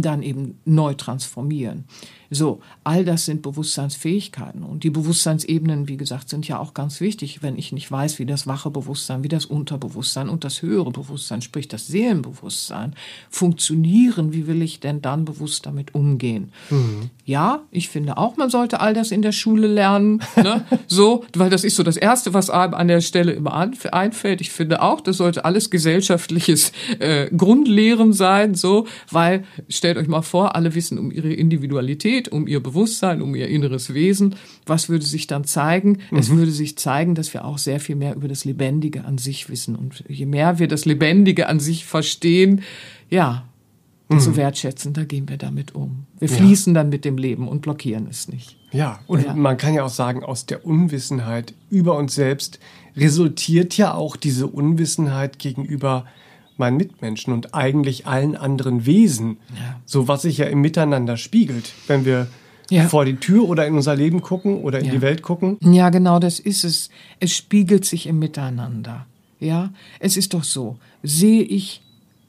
[0.02, 1.86] dann eben neu transformieren.
[2.34, 4.64] So, all das sind Bewusstseinsfähigkeiten.
[4.64, 8.26] Und die Bewusstseinsebenen, wie gesagt, sind ja auch ganz wichtig, wenn ich nicht weiß, wie
[8.26, 12.96] das wache Bewusstsein, wie das Unterbewusstsein und das höhere Bewusstsein, sprich das Seelenbewusstsein,
[13.30, 14.34] funktionieren.
[14.34, 16.52] Wie will ich denn dann bewusst damit umgehen?
[16.70, 17.12] Mhm.
[17.26, 20.22] Ja, ich finde auch, man sollte all das in der Schule lernen.
[20.36, 20.66] Ne?
[20.88, 24.42] so, weil das ist so das Erste, was einem an der Stelle immer einfällt.
[24.42, 29.44] Ich finde auch, das sollte alles gesellschaftliches äh, Grundlehren sein, so, weil
[29.84, 33.94] stellt euch mal vor, alle wissen um ihre Individualität, um ihr Bewusstsein, um ihr inneres
[33.94, 34.36] Wesen.
[34.66, 35.98] Was würde sich dann zeigen?
[36.10, 36.18] Mhm.
[36.18, 39.50] Es würde sich zeigen, dass wir auch sehr viel mehr über das Lebendige an sich
[39.50, 39.76] wissen.
[39.76, 42.62] Und je mehr wir das Lebendige an sich verstehen,
[43.10, 43.44] ja,
[44.10, 44.38] desto mhm.
[44.38, 46.06] wertschätzender gehen wir damit um.
[46.18, 46.80] Wir fließen ja.
[46.82, 48.56] dann mit dem Leben und blockieren es nicht.
[48.72, 49.34] Ja, und ja.
[49.34, 52.58] man kann ja auch sagen, aus der Unwissenheit über uns selbst
[52.96, 56.06] resultiert ja auch diese Unwissenheit gegenüber
[56.58, 59.38] meinen Mitmenschen und eigentlich allen anderen Wesen.
[59.56, 59.82] Ja.
[59.86, 62.28] So was sich ja im Miteinander spiegelt, wenn wir
[62.70, 62.88] ja.
[62.88, 64.92] vor die Tür oder in unser Leben gucken oder in ja.
[64.92, 65.58] die Welt gucken.
[65.62, 66.90] Ja, genau, das ist es.
[67.20, 69.06] Es spiegelt sich im Miteinander.
[69.40, 70.78] Ja, es ist doch so.
[71.04, 71.82] Sehe ich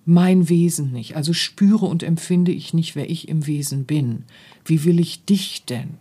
[0.05, 4.25] mein Wesen nicht, also spüre und empfinde ich nicht, wer ich im Wesen bin.
[4.65, 5.95] Wie will ich dich denn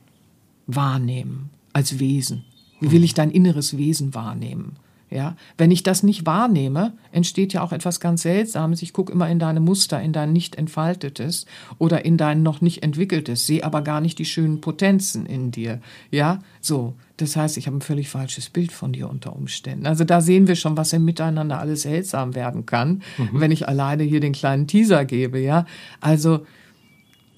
[0.68, 2.44] wahrnehmen als Wesen?
[2.82, 4.76] Wie will ich dein inneres Wesen wahrnehmen?
[5.14, 8.82] Ja, wenn ich das nicht wahrnehme, entsteht ja auch etwas ganz Seltsames.
[8.82, 11.46] Ich gucke immer in deine Muster, in dein nicht entfaltetes
[11.78, 15.82] oder in dein noch nicht entwickeltes, sehe aber gar nicht die schönen Potenzen in dir.
[16.10, 16.96] Ja, so.
[17.18, 19.86] Das heißt, ich habe ein völlig falsches Bild von dir unter Umständen.
[19.86, 23.40] Also da sehen wir schon, was im Miteinander alles seltsam werden kann, mhm.
[23.40, 25.40] wenn ich alleine hier den kleinen Teaser gebe.
[25.40, 25.68] Ja,
[26.02, 26.44] also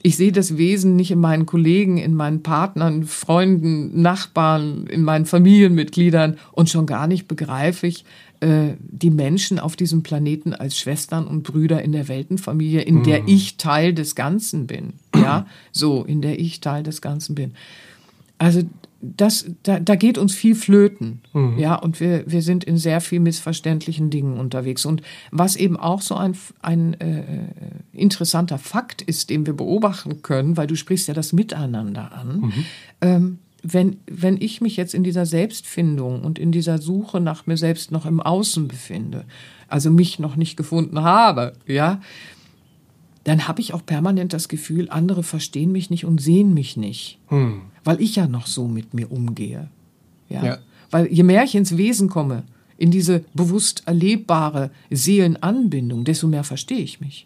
[0.01, 5.25] ich sehe das Wesen nicht in meinen Kollegen, in meinen Partnern, Freunden, Nachbarn, in meinen
[5.25, 8.05] Familienmitgliedern und schon gar nicht begreife ich
[8.41, 13.21] äh, die Menschen auf diesem Planeten als Schwestern und Brüder in der Weltenfamilie, in der
[13.21, 13.27] mhm.
[13.29, 14.93] ich Teil des Ganzen bin.
[15.15, 17.53] Ja, so, in der ich Teil des Ganzen bin.
[18.38, 18.62] Also
[19.17, 21.21] das, da, da geht uns viel flöten.
[21.33, 21.57] Mhm.
[21.57, 24.85] Ja, und wir, wir sind in sehr viel missverständlichen Dingen unterwegs.
[24.85, 27.23] Und was eben auch so ein, ein äh,
[27.93, 32.39] interessanter Fakt ist, den wir beobachten können, weil du sprichst ja das Miteinander an.
[32.39, 32.65] Mhm.
[33.01, 37.57] Ähm, wenn, wenn ich mich jetzt in dieser Selbstfindung und in dieser Suche nach mir
[37.57, 39.25] selbst noch im Außen befinde,
[39.67, 41.99] also mich noch nicht gefunden habe, ja,
[43.23, 47.17] dann habe ich auch permanent das Gefühl, andere verstehen mich nicht und sehen mich nicht.
[47.27, 49.69] Hm weil ich ja noch so mit mir umgehe.
[50.28, 50.43] Ja?
[50.43, 50.58] ja.
[50.91, 52.43] Weil je mehr ich ins Wesen komme,
[52.78, 57.26] in diese bewusst erlebbare Seelenanbindung, desto mehr verstehe ich mich.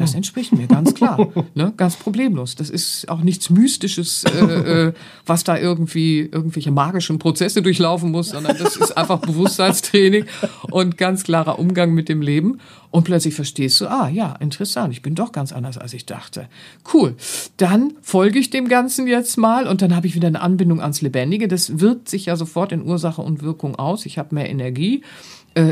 [0.00, 1.28] Das entspricht mir, ganz klar.
[1.54, 1.74] ne?
[1.76, 2.54] Ganz problemlos.
[2.56, 4.92] Das ist auch nichts Mystisches, äh, äh,
[5.26, 10.24] was da irgendwie irgendwelche magischen Prozesse durchlaufen muss, sondern das ist einfach Bewusstseinstraining
[10.70, 12.60] und ganz klarer Umgang mit dem Leben.
[12.90, 16.48] Und plötzlich verstehst du, ah ja, interessant, ich bin doch ganz anders, als ich dachte.
[16.92, 17.14] Cool.
[17.58, 21.02] Dann folge ich dem Ganzen jetzt mal und dann habe ich wieder eine Anbindung ans
[21.02, 21.46] Lebendige.
[21.46, 24.06] Das wirkt sich ja sofort in Ursache und Wirkung aus.
[24.06, 25.02] Ich habe mehr Energie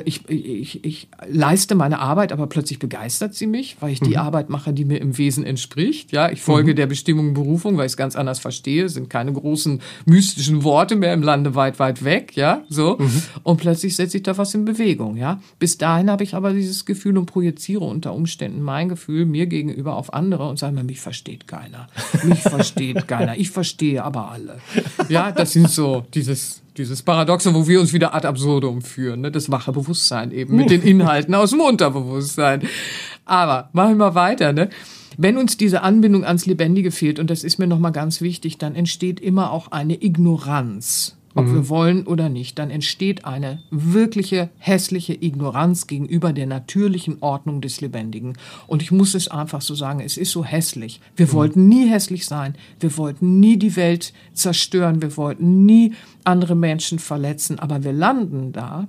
[0.05, 4.17] ich, ich, ich leiste meine Arbeit, aber plötzlich begeistert sie mich, weil ich die mhm.
[4.17, 6.11] Arbeit mache, die mir im Wesen entspricht.
[6.11, 6.77] Ja, ich folge mhm.
[6.77, 8.87] der Bestimmung Berufung, weil ich es ganz anders verstehe.
[8.87, 12.35] Es sind keine großen mystischen Worte mehr im Lande weit, weit weg.
[12.35, 12.97] Ja, so.
[12.99, 13.23] Mhm.
[13.45, 15.17] Und plötzlich setze ich da was in Bewegung.
[15.17, 19.47] Ja, bis dahin habe ich aber dieses Gefühl und projiziere unter Umständen mein Gefühl mir
[19.47, 21.89] gegenüber auf andere und sage mir, mich versteht keiner.
[22.25, 23.37] Mich versteht keiner.
[23.37, 24.59] Ich verstehe aber alle.
[25.09, 29.31] Ja, das sind so dieses dieses Paradoxe, wo wir uns wieder ad absurdum führen, ne?
[29.31, 32.63] das wache Bewusstsein eben mit den Inhalten aus dem Unterbewusstsein.
[33.25, 34.71] Aber machen wir weiter, ne?
[35.21, 38.77] Wenn uns diese Anbindung ans Lebendige fehlt, und das ist mir nochmal ganz wichtig, dann
[38.77, 41.55] entsteht immer auch eine Ignoranz ob mhm.
[41.55, 47.81] wir wollen oder nicht, dann entsteht eine wirkliche hässliche Ignoranz gegenüber der natürlichen Ordnung des
[47.81, 48.37] Lebendigen.
[48.67, 51.01] Und ich muss es einfach so sagen, es ist so hässlich.
[51.15, 51.33] Wir mhm.
[51.33, 56.99] wollten nie hässlich sein, wir wollten nie die Welt zerstören, wir wollten nie andere Menschen
[56.99, 58.89] verletzen, aber wir landen da,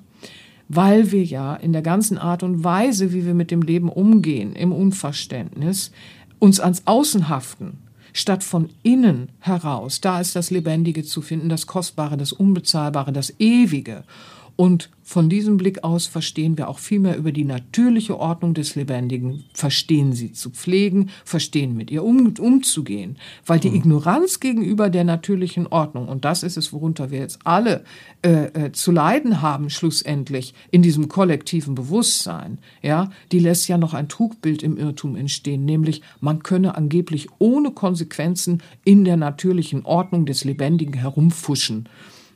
[0.68, 4.56] weil wir ja in der ganzen Art und Weise, wie wir mit dem Leben umgehen,
[4.56, 5.92] im Unverständnis,
[6.40, 7.78] uns ans Außen haften
[8.20, 10.02] statt von innen heraus.
[10.02, 14.04] Da ist das Lebendige zu finden, das Kostbare, das Unbezahlbare, das Ewige.
[14.60, 18.76] Und von diesem Blick aus verstehen wir auch viel mehr über die natürliche Ordnung des
[18.76, 23.16] Lebendigen, verstehen sie zu pflegen, verstehen mit ihr um, umzugehen.
[23.46, 23.76] Weil die mhm.
[23.78, 27.86] Ignoranz gegenüber der natürlichen Ordnung, und das ist es, worunter wir jetzt alle
[28.22, 33.94] äh, äh, zu leiden haben, schlussendlich in diesem kollektiven Bewusstsein, ja, die lässt ja noch
[33.94, 40.26] ein Trugbild im Irrtum entstehen, nämlich man könne angeblich ohne Konsequenzen in der natürlichen Ordnung
[40.26, 41.88] des Lebendigen herumfuschen.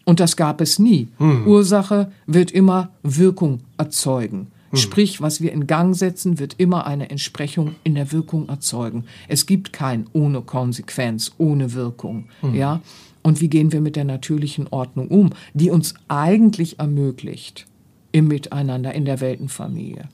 [0.06, 1.08] Und das gab es nie.
[1.18, 1.48] Hm.
[1.48, 4.48] Ursache wird immer Wirkung erzeugen.
[4.72, 4.78] Hm.
[4.78, 9.06] Sprich, was wir in Gang setzen, wird immer eine Entsprechung in der Wirkung erzeugen.
[9.28, 12.26] Es gibt kein ohne Konsequenz, ohne Wirkung.
[12.42, 12.56] Hm.
[12.56, 12.82] Ja?
[13.22, 17.66] Und wie gehen wir mit der natürlichen Ordnung um, die uns eigentlich ermöglicht,
[18.12, 20.10] im Miteinander, in der Weltenfamilie,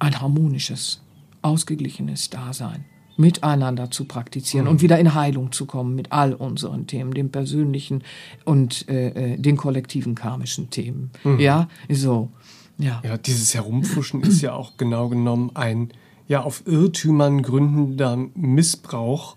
[0.00, 1.00] ein harmonisches,
[1.42, 2.84] ausgeglichenes Dasein
[3.16, 4.72] miteinander zu praktizieren mhm.
[4.72, 8.02] und wieder in Heilung zu kommen mit all unseren Themen, den persönlichen
[8.44, 11.10] und äh, äh, den kollektiven karmischen Themen.
[11.24, 11.40] Mhm.
[11.40, 12.30] Ja, so.
[12.78, 13.00] Ja.
[13.04, 15.90] ja, dieses Herumfuschen ist ja auch genau genommen ein
[16.28, 19.36] ja auf Irrtümern gründender Missbrauch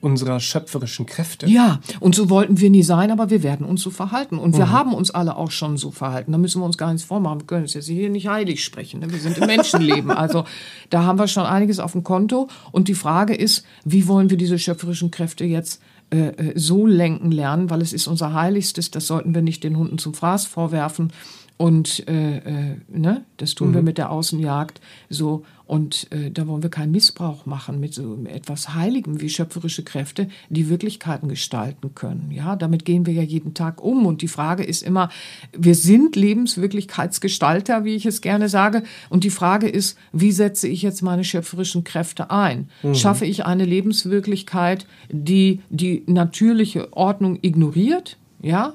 [0.00, 1.46] unserer schöpferischen Kräfte.
[1.46, 4.38] Ja, und so wollten wir nie sein, aber wir werden uns so verhalten.
[4.38, 4.70] Und wir mhm.
[4.70, 6.32] haben uns alle auch schon so verhalten.
[6.32, 7.40] Da müssen wir uns gar nichts vormachen.
[7.40, 9.00] Wir können es jetzt hier nicht heilig sprechen.
[9.00, 9.10] Ne?
[9.10, 10.10] Wir sind im Menschenleben.
[10.18, 10.44] also
[10.90, 12.48] da haben wir schon einiges auf dem Konto.
[12.70, 17.30] Und die Frage ist, wie wollen wir diese schöpferischen Kräfte jetzt äh, äh, so lenken
[17.30, 21.12] lernen, weil es ist unser Heiligstes, das sollten wir nicht den Hunden zum Fraß vorwerfen.
[21.58, 23.74] Und äh, äh, ne, das tun mhm.
[23.74, 25.44] wir mit der Außenjagd so.
[25.66, 30.28] Und äh, da wollen wir keinen Missbrauch machen mit so etwas Heiligem wie schöpferische Kräfte,
[30.48, 32.30] die Wirklichkeiten gestalten können.
[32.30, 34.06] Ja, damit gehen wir ja jeden Tag um.
[34.06, 35.10] Und die Frage ist immer,
[35.52, 38.84] wir sind Lebenswirklichkeitsgestalter, wie ich es gerne sage.
[39.10, 42.68] Und die Frage ist, wie setze ich jetzt meine schöpferischen Kräfte ein?
[42.84, 42.94] Mhm.
[42.94, 48.16] Schaffe ich eine Lebenswirklichkeit, die die natürliche Ordnung ignoriert?
[48.40, 48.74] Ja?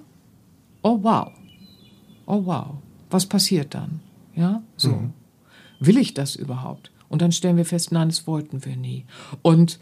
[0.82, 1.32] Oh wow
[2.26, 2.76] oh wow,
[3.10, 4.00] was passiert dann?
[4.36, 4.90] Ja, so.
[4.90, 5.14] Mhm.
[5.80, 6.92] Will ich das überhaupt?
[7.10, 9.06] Und dann stellen wir fest, nein, das wollten wir nie.
[9.42, 9.80] Und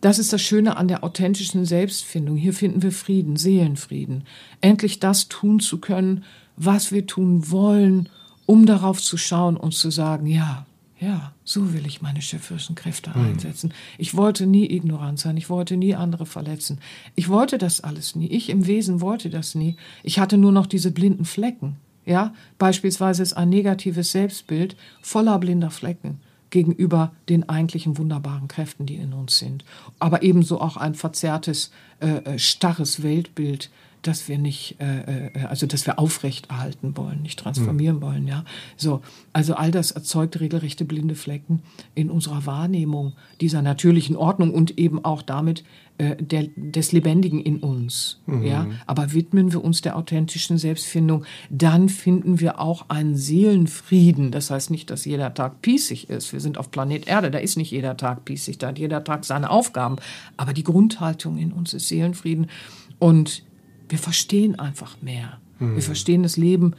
[0.00, 2.36] das ist das Schöne an der authentischen Selbstfindung.
[2.36, 4.24] Hier finden wir Frieden, Seelenfrieden.
[4.60, 6.24] Endlich das tun zu können,
[6.56, 8.08] was wir tun wollen,
[8.44, 10.65] um darauf zu schauen und zu sagen, ja,
[10.98, 13.26] ja, so will ich meine schöpferischen Kräfte mhm.
[13.26, 13.74] einsetzen.
[13.98, 16.80] Ich wollte nie ignorant sein, ich wollte nie andere verletzen.
[17.14, 18.28] Ich wollte das alles nie.
[18.28, 19.76] Ich im Wesen wollte das nie.
[20.02, 21.76] Ich hatte nur noch diese blinden Flecken.
[22.06, 28.94] Ja, beispielsweise ist ein negatives Selbstbild voller blinder Flecken gegenüber den eigentlichen wunderbaren Kräften, die
[28.94, 29.64] in uns sind.
[29.98, 33.70] Aber ebenso auch ein verzerrtes, äh, äh starres Weltbild,
[34.02, 38.02] dass wir nicht, äh, äh, also dass wir aufrechterhalten wollen, nicht transformieren mhm.
[38.02, 38.44] wollen, ja.
[38.76, 41.62] So, also all das erzeugt regelrechte blinde Flecken
[41.94, 45.64] in unserer Wahrnehmung dieser natürlichen Ordnung und eben auch damit
[45.98, 48.44] äh, der, des Lebendigen in uns, mhm.
[48.44, 48.66] ja.
[48.86, 54.30] Aber widmen wir uns der authentischen Selbstfindung, dann finden wir auch einen Seelenfrieden.
[54.30, 56.34] Das heißt nicht, dass jeder Tag pießig ist.
[56.34, 59.24] Wir sind auf Planet Erde, da ist nicht jeder Tag pießig, da hat jeder Tag
[59.24, 59.96] seine Aufgaben.
[60.36, 62.50] Aber die Grundhaltung in uns ist Seelenfrieden
[62.98, 63.42] und
[63.88, 65.38] wir verstehen einfach mehr.
[65.58, 65.76] Mhm.
[65.76, 66.74] Wir verstehen das Leben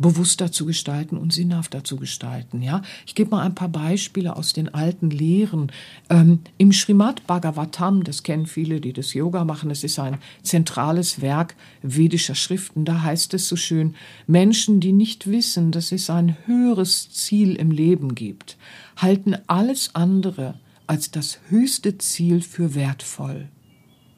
[0.00, 2.62] bewusster zu gestalten und sinnhafter zu gestalten.
[2.62, 5.70] Ja, ich gebe mal ein paar Beispiele aus den alten Lehren.
[6.08, 11.20] Ähm, Im Srimad Bhagavatam, das kennen viele, die das Yoga machen, das ist ein zentrales
[11.20, 12.86] Werk vedischer Schriften.
[12.86, 13.94] Da heißt es so schön:
[14.26, 18.56] Menschen, die nicht wissen, dass es ein höheres Ziel im Leben gibt,
[18.96, 20.54] halten alles andere
[20.86, 23.48] als das höchste Ziel für wertvoll.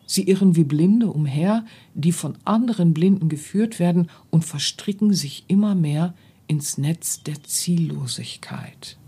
[0.07, 5.75] Sie irren wie Blinde umher, die von anderen Blinden geführt werden und verstricken sich immer
[5.75, 6.15] mehr
[6.47, 8.99] ins Netz der Ziellosigkeit.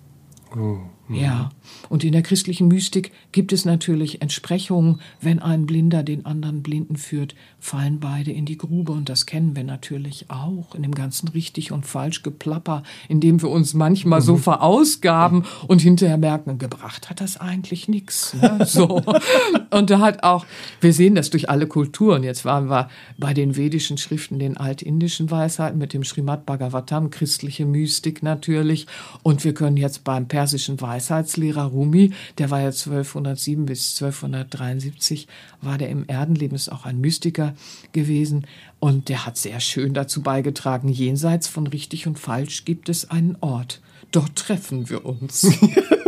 [0.56, 1.50] Oh, ja,
[1.90, 5.00] und in der christlichen Mystik gibt es natürlich Entsprechungen.
[5.20, 8.92] Wenn ein Blinder den anderen Blinden führt, fallen beide in die Grube.
[8.92, 13.42] Und das kennen wir natürlich auch in dem ganzen richtig und falsch Geplapper, in dem
[13.42, 14.40] wir uns manchmal so mhm.
[14.40, 18.34] verausgaben und hinterher merken, gebracht hat das eigentlich nichts.
[18.34, 18.58] Ne?
[18.74, 19.02] So.
[19.70, 20.46] Und da hat auch,
[20.80, 22.24] wir sehen das durch alle Kulturen.
[22.24, 22.88] Jetzt waren wir
[23.18, 28.86] bei den vedischen Schriften, den altindischen Weisheiten mit dem Srimad Bhagavatam, christliche Mystik natürlich.
[29.22, 35.26] Und wir können jetzt beim Persischen persischen Weisheitslehrer Rumi, der war ja 1207 bis 1273,
[35.62, 37.54] war der im Erdenleben, ist auch ein Mystiker
[37.92, 38.46] gewesen
[38.78, 43.38] und der hat sehr schön dazu beigetragen, jenseits von richtig und falsch gibt es einen
[43.40, 43.80] Ort.
[44.10, 45.48] Dort treffen wir uns.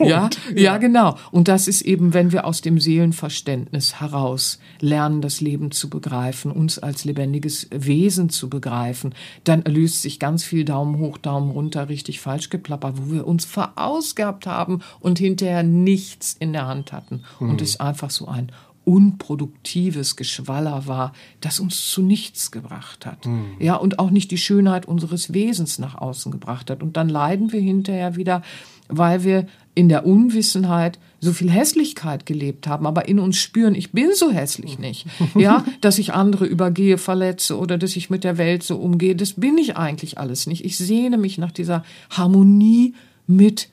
[0.00, 1.16] Ja, ja, genau.
[1.30, 6.50] Und das ist eben, wenn wir aus dem Seelenverständnis heraus lernen, das Leben zu begreifen,
[6.50, 9.14] uns als lebendiges Wesen zu begreifen,
[9.44, 13.44] dann löst sich ganz viel Daumen hoch, Daumen runter, richtig falsch geplappert, wo wir uns
[13.44, 17.22] verausgabt haben und hinterher nichts in der Hand hatten.
[17.40, 17.50] Mhm.
[17.50, 18.52] Und es einfach so ein
[18.88, 21.12] unproduktives Geschwaller war,
[21.42, 23.26] das uns zu nichts gebracht hat.
[23.26, 23.56] Mhm.
[23.58, 26.82] Ja, und auch nicht die Schönheit unseres Wesens nach außen gebracht hat.
[26.82, 28.40] Und dann leiden wir hinterher wieder,
[28.88, 29.46] weil wir
[29.78, 34.32] in der Unwissenheit so viel Hässlichkeit gelebt haben, aber in uns spüren, ich bin so
[34.32, 35.06] hässlich nicht.
[35.36, 39.34] Ja, dass ich andere übergehe, verletze oder dass ich mit der Welt so umgehe, das
[39.34, 40.64] bin ich eigentlich alles nicht.
[40.64, 42.94] Ich sehne mich nach dieser Harmonie
[43.28, 43.68] mit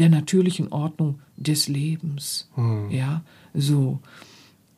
[0.00, 2.48] der natürlichen Ordnung des Lebens.
[2.56, 2.90] Hm.
[2.90, 3.22] Ja,
[3.54, 4.00] so.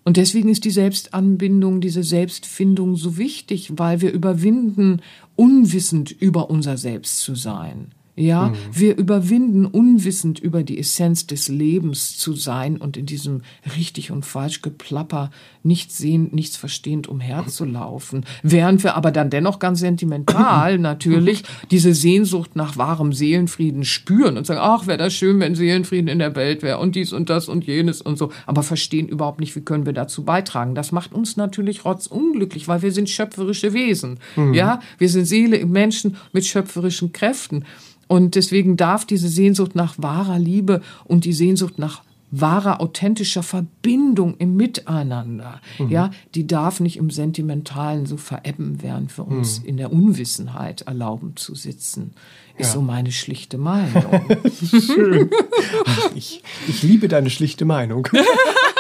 [0.05, 5.01] Und deswegen ist die Selbstanbindung, diese Selbstfindung so wichtig, weil wir überwinden,
[5.37, 7.92] unwissend über unser Selbst zu sein.
[8.16, 8.55] Ja, mhm.
[8.73, 13.42] wir überwinden unwissend über die Essenz des Lebens zu sein und in diesem
[13.77, 15.31] richtig und falsch Geplapper
[15.62, 18.25] nichts sehend, nichts verstehend umherzulaufen.
[18.42, 24.46] Während wir aber dann dennoch ganz sentimental natürlich diese Sehnsucht nach wahrem Seelenfrieden spüren und
[24.46, 27.49] sagen, ach, wäre das schön, wenn Seelenfrieden in der Welt wäre und dies und das
[27.49, 30.75] und jenes und so, aber verstehen überhaupt nicht, wie können wir dazu beitragen.
[30.75, 34.18] Das macht uns natürlich rotzunglücklich, weil wir sind schöpferische Wesen.
[34.37, 34.55] Mhm.
[34.55, 37.64] Ja, wir sind Seele, Menschen mit schöpferischen Kräften.
[38.11, 44.35] Und deswegen darf diese Sehnsucht nach wahrer Liebe und die Sehnsucht nach wahrer, authentischer Verbindung
[44.38, 45.90] im Miteinander, mhm.
[45.90, 49.68] ja, die darf nicht im Sentimentalen so verebben, während wir uns mhm.
[49.68, 52.14] in der Unwissenheit erlauben zu sitzen.
[52.59, 52.73] Ist ja.
[52.75, 54.25] so meine schlichte Meinung.
[54.70, 55.31] Schön.
[55.87, 58.09] Ach, ich, ich liebe deine schlichte Meinung.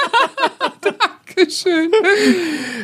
[1.36, 1.90] Dankeschön.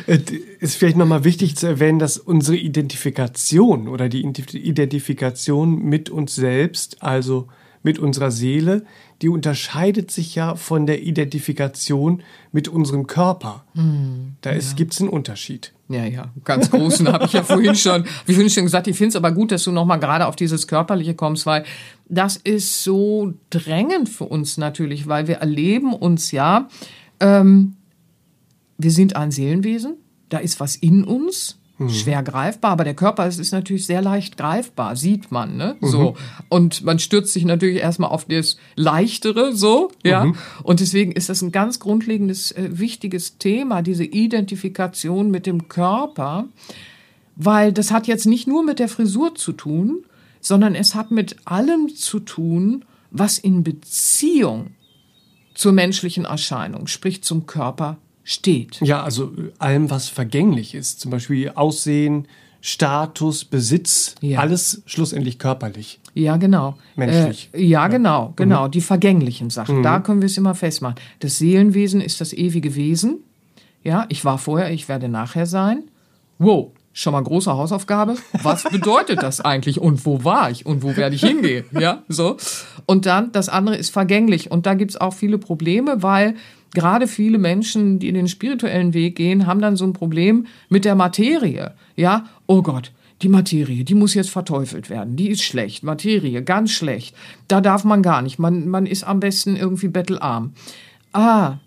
[0.07, 0.19] Äh,
[0.59, 7.03] ist vielleicht nochmal wichtig zu erwähnen, dass unsere Identifikation oder die Identifikation mit uns selbst,
[7.03, 7.47] also
[7.83, 8.83] mit unserer Seele,
[9.21, 13.65] die unterscheidet sich ja von der Identifikation mit unserem Körper.
[13.73, 14.59] Mm, da ja.
[14.75, 15.73] gibt es einen Unterschied.
[15.89, 19.09] Ja, ja, ganz großen habe ich ja vorhin schon, wie vorhin schon gesagt, ich finde
[19.09, 21.63] es aber gut, dass du nochmal gerade auf dieses Körperliche kommst, weil
[22.09, 26.67] das ist so drängend für uns natürlich, weil wir erleben uns ja
[27.19, 27.77] ähm,
[28.77, 29.95] wir sind ein Seelenwesen,
[30.29, 31.59] da ist was in uns,
[31.89, 35.75] schwer greifbar, aber der Körper es ist natürlich sehr leicht greifbar, sieht man, ne?
[35.81, 36.15] So.
[36.49, 40.33] Und man stürzt sich natürlich erstmal auf das Leichtere, so, ja.
[40.63, 46.47] Und deswegen ist das ein ganz grundlegendes, äh, wichtiges Thema, diese Identifikation mit dem Körper,
[47.35, 50.03] weil das hat jetzt nicht nur mit der Frisur zu tun,
[50.41, 54.71] sondern es hat mit allem zu tun, was in Beziehung
[55.53, 57.97] zur menschlichen Erscheinung, sprich zum Körper,
[58.27, 58.79] steht.
[58.81, 62.27] Ja, also äh, allem, was vergänglich ist, zum Beispiel Aussehen,
[62.59, 64.39] Status, Besitz, Ja.
[64.39, 65.99] alles schlussendlich körperlich.
[66.13, 66.75] Ja, genau.
[66.97, 67.49] Menschlich.
[67.53, 68.67] Äh, ja, genau, genau.
[68.67, 69.81] Die vergänglichen Sachen.
[69.81, 70.95] Da können wir es immer festmachen.
[71.21, 73.19] Das Seelenwesen ist das ewige Wesen.
[73.83, 75.83] Ja, ich war vorher, ich werde nachher sein.
[76.39, 78.15] Wow, schon mal große Hausaufgabe.
[78.43, 79.79] Was bedeutet das eigentlich?
[79.79, 80.65] Und wo war ich?
[80.65, 81.63] Und wo werde ich hingehen?
[81.71, 82.35] Ja, so.
[82.85, 84.51] Und dann, das andere ist vergänglich.
[84.51, 86.35] Und da gibt's auch viele Probleme, weil
[86.73, 90.95] gerade viele Menschen, die den spirituellen Weg gehen, haben dann so ein Problem mit der
[90.95, 91.73] Materie.
[91.95, 92.91] Ja, oh Gott,
[93.21, 95.15] die Materie, die muss jetzt verteufelt werden.
[95.15, 95.83] Die ist schlecht.
[95.83, 97.15] Materie, ganz schlecht.
[97.47, 98.37] Da darf man gar nicht.
[98.37, 100.53] Man, man ist am besten irgendwie bettelarm.
[101.13, 101.57] Ah,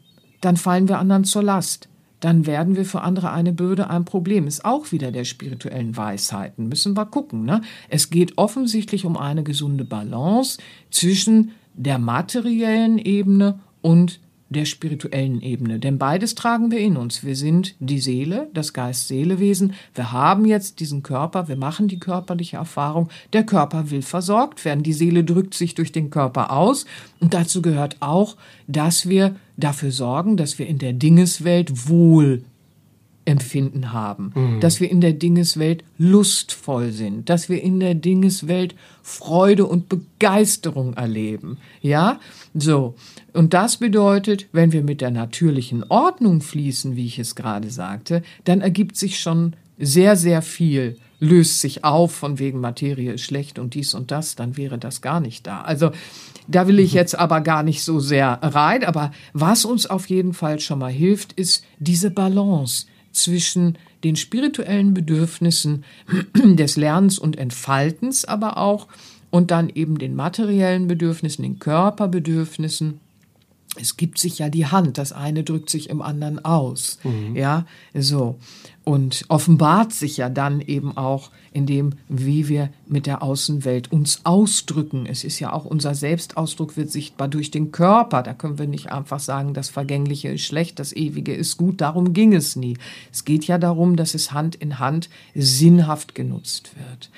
[0.40, 1.88] dann fallen wir anderen zur Last.
[2.20, 4.46] Dann werden wir für andere eine Bürde, ein Problem.
[4.46, 6.68] Ist auch wieder der spirituellen Weisheiten.
[6.68, 7.44] Müssen wir gucken.
[7.44, 7.62] Ne?
[7.88, 10.58] Es geht offensichtlich um eine gesunde Balance
[10.90, 14.20] zwischen der materiellen Ebene und
[14.50, 15.78] der spirituellen Ebene.
[15.78, 17.24] Denn beides tragen wir in uns.
[17.24, 19.74] Wir sind die Seele, das Geist-Seele-Wesen.
[19.94, 23.08] Wir haben jetzt diesen Körper, wir machen die körperliche Erfahrung.
[23.32, 24.82] Der Körper will versorgt werden.
[24.82, 26.84] Die Seele drückt sich durch den Körper aus.
[27.20, 28.36] Und dazu gehört auch,
[28.66, 32.42] dass wir dafür sorgen, dass wir in der Dingeswelt wohl
[33.30, 39.66] Empfinden haben, dass wir in der Dingeswelt lustvoll sind, dass wir in der Dingeswelt Freude
[39.66, 41.58] und Begeisterung erleben.
[41.80, 42.18] Ja,
[42.54, 42.94] so.
[43.32, 48.22] Und das bedeutet, wenn wir mit der natürlichen Ordnung fließen, wie ich es gerade sagte,
[48.44, 53.58] dann ergibt sich schon sehr, sehr viel, löst sich auf, von wegen Materie ist schlecht
[53.58, 55.60] und dies und das, dann wäre das gar nicht da.
[55.60, 55.92] Also,
[56.48, 60.32] da will ich jetzt aber gar nicht so sehr rein, aber was uns auf jeden
[60.32, 62.86] Fall schon mal hilft, ist diese Balance
[63.22, 65.84] zwischen den spirituellen Bedürfnissen
[66.34, 68.86] des Lernens und Entfaltens, aber auch
[69.30, 73.00] und dann eben den materiellen Bedürfnissen, den Körperbedürfnissen.
[73.76, 76.98] Es gibt sich ja die Hand, das eine drückt sich im anderen aus.
[77.34, 78.36] Ja, so.
[78.90, 84.22] Und offenbart sich ja dann eben auch in dem, wie wir mit der Außenwelt uns
[84.24, 85.06] ausdrücken.
[85.06, 88.24] Es ist ja auch unser Selbstausdruck wird sichtbar durch den Körper.
[88.24, 91.80] Da können wir nicht einfach sagen, das Vergängliche ist schlecht, das Ewige ist gut.
[91.80, 92.78] Darum ging es nie.
[93.12, 97.10] Es geht ja darum, dass es Hand in Hand sinnhaft genutzt wird.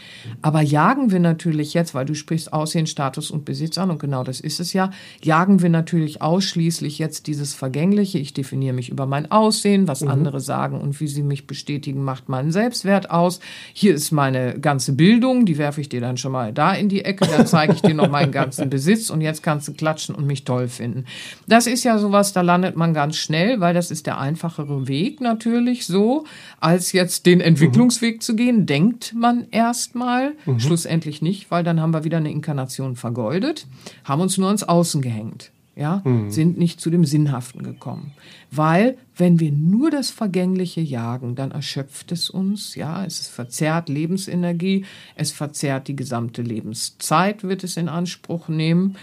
[0.43, 4.25] Aber jagen wir natürlich jetzt, weil du sprichst Aussehen, Status und Besitz an, und genau
[4.25, 4.91] das ist es ja,
[5.23, 8.19] jagen wir natürlich ausschließlich jetzt dieses Vergängliche.
[8.19, 12.29] Ich definiere mich über mein Aussehen, was andere sagen und wie sie mich bestätigen, macht
[12.29, 13.39] meinen Selbstwert aus.
[13.73, 17.05] Hier ist meine ganze Bildung, die werfe ich dir dann schon mal da in die
[17.05, 20.27] Ecke, dann zeige ich dir noch meinen ganzen Besitz und jetzt kannst du klatschen und
[20.27, 21.05] mich toll finden.
[21.47, 25.21] Das ist ja sowas, da landet man ganz schnell, weil das ist der einfachere Weg
[25.21, 26.25] natürlich so,
[26.59, 32.03] als jetzt den Entwicklungsweg zu gehen, denkt man erstmal, schlussendlich nicht, weil dann haben wir
[32.03, 33.67] wieder eine Inkarnation vergeudet,
[34.05, 38.13] haben uns nur ins Außen gehängt ja, sind nicht zu dem Sinnhaften gekommen.
[38.51, 44.85] Weil, wenn wir nur das Vergängliche jagen, dann erschöpft es uns, ja, es verzerrt Lebensenergie,
[45.15, 48.97] es verzerrt die gesamte Lebenszeit, wird es in Anspruch nehmen.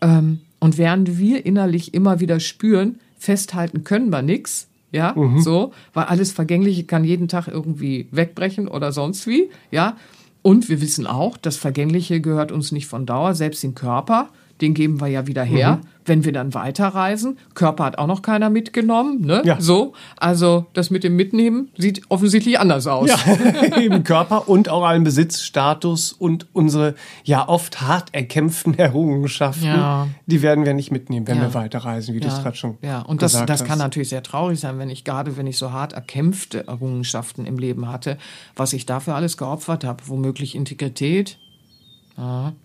[0.00, 6.04] Ähm, und während wir innerlich immer wieder spüren, festhalten können wir nix, ja, so, weil
[6.04, 9.96] alles Vergängliche kann jeden Tag irgendwie wegbrechen oder sonst wie, ja.
[10.40, 14.28] Und wir wissen auch, das Vergängliche gehört uns nicht von Dauer, selbst den Körper,
[14.60, 17.38] den geben wir ja wieder her, wenn wir dann weiterreisen.
[17.54, 19.42] Körper hat auch noch keiner mitgenommen, ne?
[19.44, 19.60] Ja.
[19.60, 23.08] So, also das mit dem Mitnehmen sieht offensichtlich anders aus.
[23.08, 26.94] Ja, eben Körper und auch allen Besitz, Status und unsere
[27.24, 30.06] ja oft hart erkämpften Errungenschaften, Ja.
[30.26, 31.42] die werden wir nicht mitnehmen, wenn Ja.
[31.44, 33.68] wir weiterreisen, wie du es gerade schon ja, und das, gesagt das hast.
[33.68, 37.58] kann natürlich sehr traurig sein, wenn ich gerade, wenn ich so hart erkämpfte Errungenschaften im
[37.58, 38.18] Leben hatte,
[38.56, 41.38] was ich dafür alles geopfert habe, womöglich Integrität,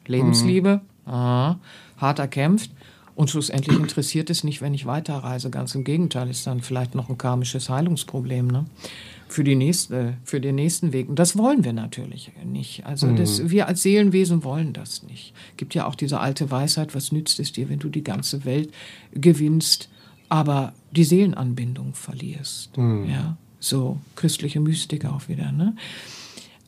[0.06, 1.56] Lebensliebe, ah,
[1.98, 2.72] hart erkämpft.
[3.16, 5.50] Und schlussendlich interessiert es nicht, wenn ich weiterreise.
[5.50, 8.66] Ganz im Gegenteil, ist dann vielleicht noch ein karmisches Heilungsproblem ne?
[9.28, 11.10] für, die nächste, für den nächsten Weg.
[11.10, 12.86] Und das wollen wir natürlich nicht.
[12.86, 15.34] Also das, wir als Seelenwesen wollen das nicht.
[15.58, 18.72] Gibt ja auch diese alte Weisheit, was nützt es dir, wenn du die ganze Welt
[19.12, 19.90] gewinnst,
[20.30, 22.78] aber die Seelenanbindung verlierst.
[23.10, 25.52] Ja, so christliche Mystik auch wieder.
[25.52, 25.76] Ne?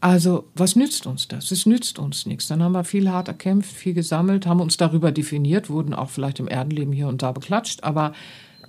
[0.02, 1.52] Also, was nützt uns das?
[1.52, 2.47] Es nützt uns nichts.
[2.47, 6.39] Dann haben wir viel hart erkämpft, viel gesammelt, haben uns darüber definiert, wurden auch vielleicht
[6.39, 8.14] im Erdenleben hier und da beklatscht, aber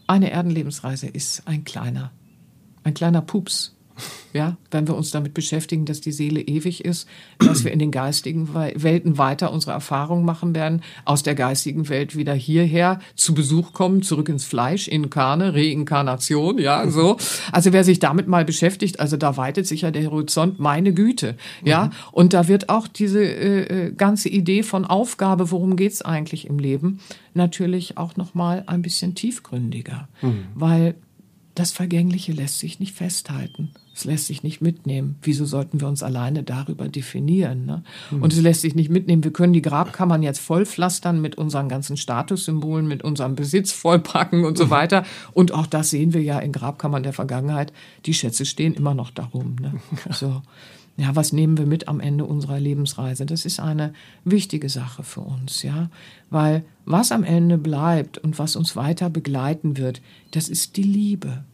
[0.07, 2.13] eine Erdenlebensreise ist ein kleiner,
[2.85, 3.75] ein kleiner Pups
[4.33, 7.07] Ja, wenn wir uns damit beschäftigen, dass die Seele ewig ist,
[7.39, 12.17] dass wir in den geistigen Welten weiter unsere Erfahrungen machen werden, aus der geistigen Welt
[12.17, 17.19] wieder hierher zu Besuch kommen, zurück ins Fleisch, Inkarne, Reinkarnation, ja, so.
[17.51, 21.37] Also wer sich damit mal beschäftigt, also da weitet sich ja der Horizont, meine Güte,
[21.63, 21.87] ja.
[21.87, 21.91] Mhm.
[22.13, 26.59] Und da wird auch diese äh, äh, ganze Idee von Aufgabe, worum geht's eigentlich im
[26.59, 27.01] Leben,
[27.35, 30.47] natürlich auch nochmal ein bisschen tiefgründiger, mhm.
[30.55, 30.95] weil
[31.55, 33.73] das Vergängliche lässt sich nicht festhalten.
[33.95, 35.17] Es lässt sich nicht mitnehmen.
[35.23, 37.67] Wieso sollten wir uns alleine darüber definieren?
[37.67, 37.83] Ne?
[38.11, 38.23] Mhm.
[38.23, 39.23] Und es lässt sich nicht mitnehmen.
[39.23, 44.57] Wir können die Grabkammern jetzt vollpflastern mit unseren ganzen Statussymbolen, mit unserem Besitz vollpacken und
[44.57, 45.05] so weiter.
[45.33, 47.73] Und auch das sehen wir ja in Grabkammern der Vergangenheit.
[48.07, 49.57] Die Schätze stehen immer noch darum.
[49.61, 49.75] Ne?
[50.13, 50.43] So.
[50.99, 53.25] Ja, was nehmen wir mit am Ende unserer Lebensreise?
[53.25, 55.89] Das ist eine wichtige Sache für uns, ja,
[56.29, 61.45] weil was am Ende bleibt und was uns weiter begleiten wird, das ist die Liebe,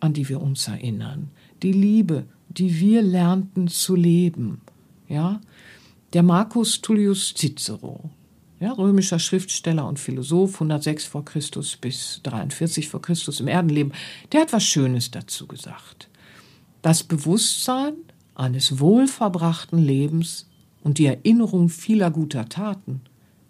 [0.00, 1.30] an die wir uns erinnern,
[1.62, 4.60] die Liebe, die wir lernten zu leben,
[5.08, 5.40] ja.
[6.14, 8.10] Der Marcus Tullius Cicero,
[8.60, 13.92] ja, römischer Schriftsteller und Philosoph, 106 vor Christus bis 43 vor Christus im Erdenleben,
[14.32, 16.08] der hat was Schönes dazu gesagt.
[16.82, 17.94] Das Bewusstsein
[18.34, 20.46] eines wohlverbrachten Lebens
[20.82, 23.02] und die Erinnerung vieler guter Taten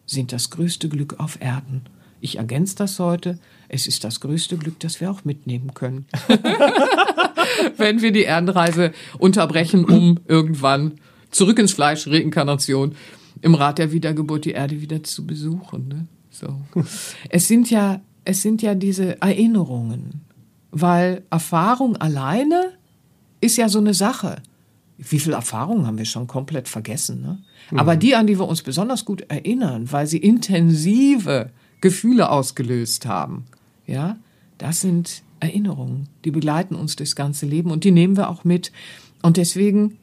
[0.06, 1.82] sind das größte Glück auf Erden.
[2.20, 3.38] Ich ergänze das heute.
[3.68, 6.06] Es ist das größte Glück, das wir auch mitnehmen können.
[7.76, 10.94] Wenn wir die Erdenreise unterbrechen, um irgendwann
[11.30, 12.94] zurück ins Fleisch, Reinkarnation,
[13.40, 15.88] im Rat der Wiedergeburt die Erde wieder zu besuchen.
[15.88, 16.06] Ne?
[16.30, 16.60] So.
[17.28, 20.22] Es sind ja, es sind ja diese Erinnerungen,
[20.70, 22.72] weil Erfahrung alleine
[23.40, 24.42] ist ja so eine Sache
[24.98, 27.22] wie viel Erfahrung haben wir schon komplett vergessen.
[27.22, 27.38] Ne?
[27.70, 27.78] Mhm.
[27.78, 31.50] Aber die, an die wir uns besonders gut erinnern, weil sie intensive
[31.80, 33.46] Gefühle ausgelöst haben,
[33.86, 34.16] ja,
[34.58, 38.72] das sind Erinnerungen, die begleiten uns durchs ganze Leben und die nehmen wir auch mit.
[39.22, 39.98] Und deswegen,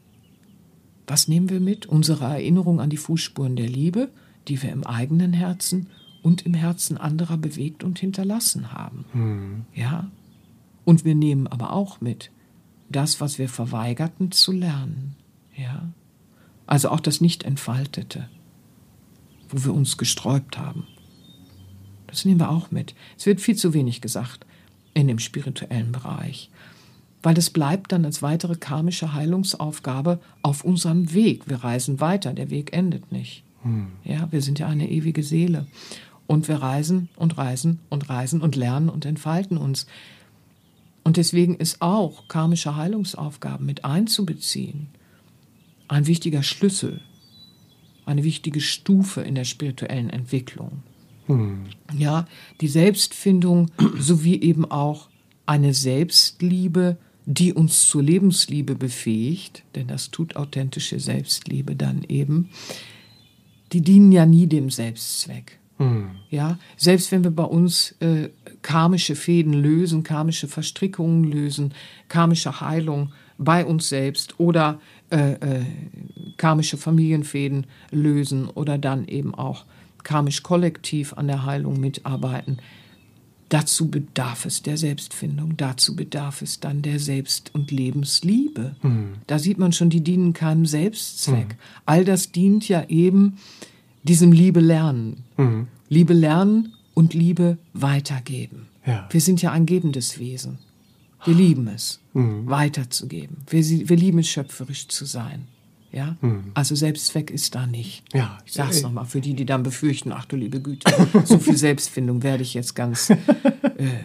[1.08, 1.86] was nehmen wir mit?
[1.86, 4.10] Unsere Erinnerung an die Fußspuren der Liebe,
[4.48, 5.88] die wir im eigenen Herzen
[6.24, 9.06] und im Herzen anderer bewegt und hinterlassen haben.
[9.14, 9.66] Mhm.
[9.74, 10.10] Ja.
[10.86, 12.32] Und wir nehmen aber auch mit
[12.90, 15.16] das, was wir verweigerten zu lernen.
[15.56, 15.90] Ja?
[16.68, 18.30] Also auch das Nicht-Entfaltete,
[19.50, 20.88] wo wir uns gesträubt haben.
[22.16, 22.96] Das nehmen wir auch mit.
[23.18, 24.46] Es wird viel zu wenig gesagt
[24.94, 26.50] in dem spirituellen Bereich,
[27.22, 31.50] weil das bleibt dann als weitere karmische Heilungsaufgabe auf unserem Weg.
[31.50, 33.44] Wir reisen weiter, der Weg endet nicht.
[33.64, 33.88] Hm.
[34.06, 35.68] Ja, wir sind ja eine ewige Seele.
[36.26, 39.86] Und wir reisen und reisen und reisen und lernen und entfalten uns.
[41.04, 44.88] Und deswegen ist auch karmische Heilungsaufgaben mit einzubeziehen
[45.90, 47.02] ein wichtiger Schlüssel,
[48.06, 50.82] eine wichtige Stufe in der spirituellen Entwicklung.
[51.28, 51.66] Hm.
[51.98, 52.28] Ja,
[52.62, 55.10] die Selbstfindung sowie eben auch
[55.46, 62.50] eine Selbstliebe, die uns zur Lebensliebe befähigt, denn das tut authentische Selbstliebe dann eben,
[63.72, 65.60] die dienen ja nie dem Selbstzweck.
[65.78, 66.12] Hm.
[66.30, 68.30] Ja, selbst wenn wir bei uns äh,
[68.62, 71.74] karmische Fäden lösen, karmische Verstrickungen lösen,
[72.08, 75.66] karmische Heilung bei uns selbst oder äh, äh,
[76.38, 79.66] karmische Familienfäden lösen oder dann eben auch
[80.06, 82.60] karmisch kollektiv an der Heilung mitarbeiten.
[83.50, 88.76] Dazu bedarf es der Selbstfindung, dazu bedarf es dann der Selbst- und Lebensliebe.
[88.82, 89.16] Mhm.
[89.28, 91.50] Da sieht man schon, die dienen keinem Selbstzweck.
[91.50, 91.60] Mhm.
[91.86, 93.38] All das dient ja eben
[94.04, 95.26] diesem Liebe lernen.
[95.38, 95.68] Mhm.
[95.90, 98.68] Liebe lernen und Liebe weitergeben.
[98.86, 99.08] Ja.
[99.12, 100.60] Wir sind ja ein gebendes Wesen.
[101.24, 102.48] Wir lieben es, mhm.
[102.48, 103.38] weiterzugeben.
[103.48, 105.48] Wir, wir, lieben es, schöpferisch zu sein.
[105.96, 106.18] Ja?
[106.22, 106.52] Mhm.
[106.54, 108.04] Also Selbstzweck ist da nicht.
[108.14, 110.92] Ja, ich sag's nochmal, für die, die dann befürchten, ach du liebe Güte,
[111.24, 113.16] so viel Selbstfindung werde ich jetzt ganz äh,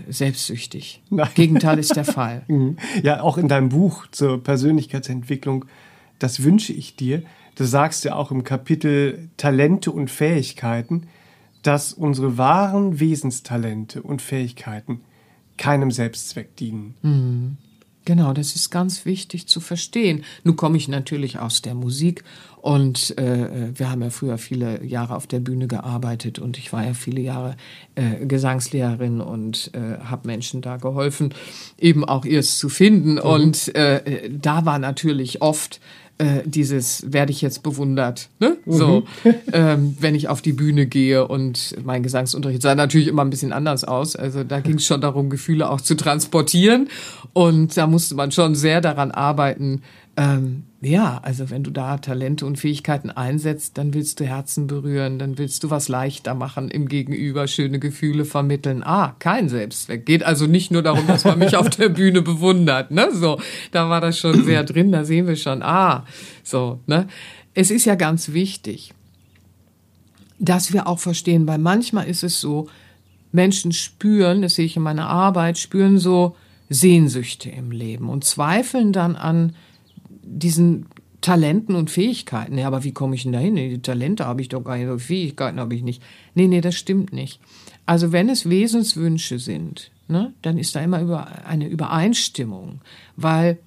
[0.09, 1.03] selbstsüchtig.
[1.11, 1.29] Nein.
[1.35, 2.45] Gegenteil ist der Fall.
[2.51, 2.77] Mhm.
[3.03, 5.67] Ja, auch in deinem Buch zur Persönlichkeitsentwicklung,
[6.19, 7.23] das wünsche ich dir,
[7.61, 11.09] Du sagst ja auch im Kapitel Talente und Fähigkeiten,
[11.63, 15.03] dass unsere wahren Wesenstalente und Fähigkeiten
[15.59, 16.95] keinem Selbstzweck dienen.
[17.03, 17.57] Mhm.
[18.07, 20.25] Genau, das ist ganz wichtig zu verstehen.
[20.43, 22.25] Nun komme ich natürlich aus der Musik
[22.63, 26.85] und äh, wir haben ja früher viele Jahre auf der Bühne gearbeitet und ich war
[26.85, 27.57] ja viele Jahre
[27.95, 31.35] äh, Gesangslehrerin und äh, habe Menschen da geholfen,
[31.79, 33.15] eben auch ihrs zu finden.
[33.15, 33.19] Mhm.
[33.21, 35.81] Und äh, da war natürlich oft
[36.21, 38.29] äh, dieses werde ich jetzt bewundert.
[38.41, 38.59] Ne?
[38.67, 38.73] Mhm.
[38.73, 39.05] So,
[39.53, 43.53] ähm, wenn ich auf die Bühne gehe und mein Gesangsunterricht sah natürlich immer ein bisschen
[43.53, 44.17] anders aus.
[44.17, 46.89] Also da ging es schon darum, Gefühle auch zu transportieren.
[47.33, 49.81] Und da musste man schon sehr daran arbeiten,
[50.19, 55.19] ähm, ja, also wenn du da Talente und Fähigkeiten einsetzt, dann willst du Herzen berühren,
[55.19, 58.83] dann willst du was leichter machen im Gegenüber, schöne Gefühle vermitteln.
[58.83, 60.07] Ah, kein Selbstzweck.
[60.07, 63.09] Geht also nicht nur darum, dass man mich auf der Bühne bewundert, ne?
[63.13, 63.39] So,
[63.73, 66.07] da war das schon sehr drin, da sehen wir schon, ah,
[66.43, 67.09] so, ne?
[67.53, 68.95] Es ist ja ganz wichtig,
[70.39, 72.69] dass wir auch verstehen, weil manchmal ist es so,
[73.33, 76.37] Menschen spüren, das sehe ich in meiner Arbeit, spüren so
[76.71, 79.55] Sehnsüchte im Leben und zweifeln dann an
[80.31, 80.87] diesen
[81.21, 82.57] Talenten und Fähigkeiten.
[82.57, 83.57] Ja, aber wie komme ich denn dahin?
[83.57, 86.03] Die Talente habe ich doch gar nicht, Fähigkeiten habe ich nicht.
[86.35, 87.41] Nee, nee, das stimmt nicht.
[87.85, 92.81] Also wenn es Wesenswünsche sind, ne, dann ist da immer über eine Übereinstimmung,
[93.17, 93.59] weil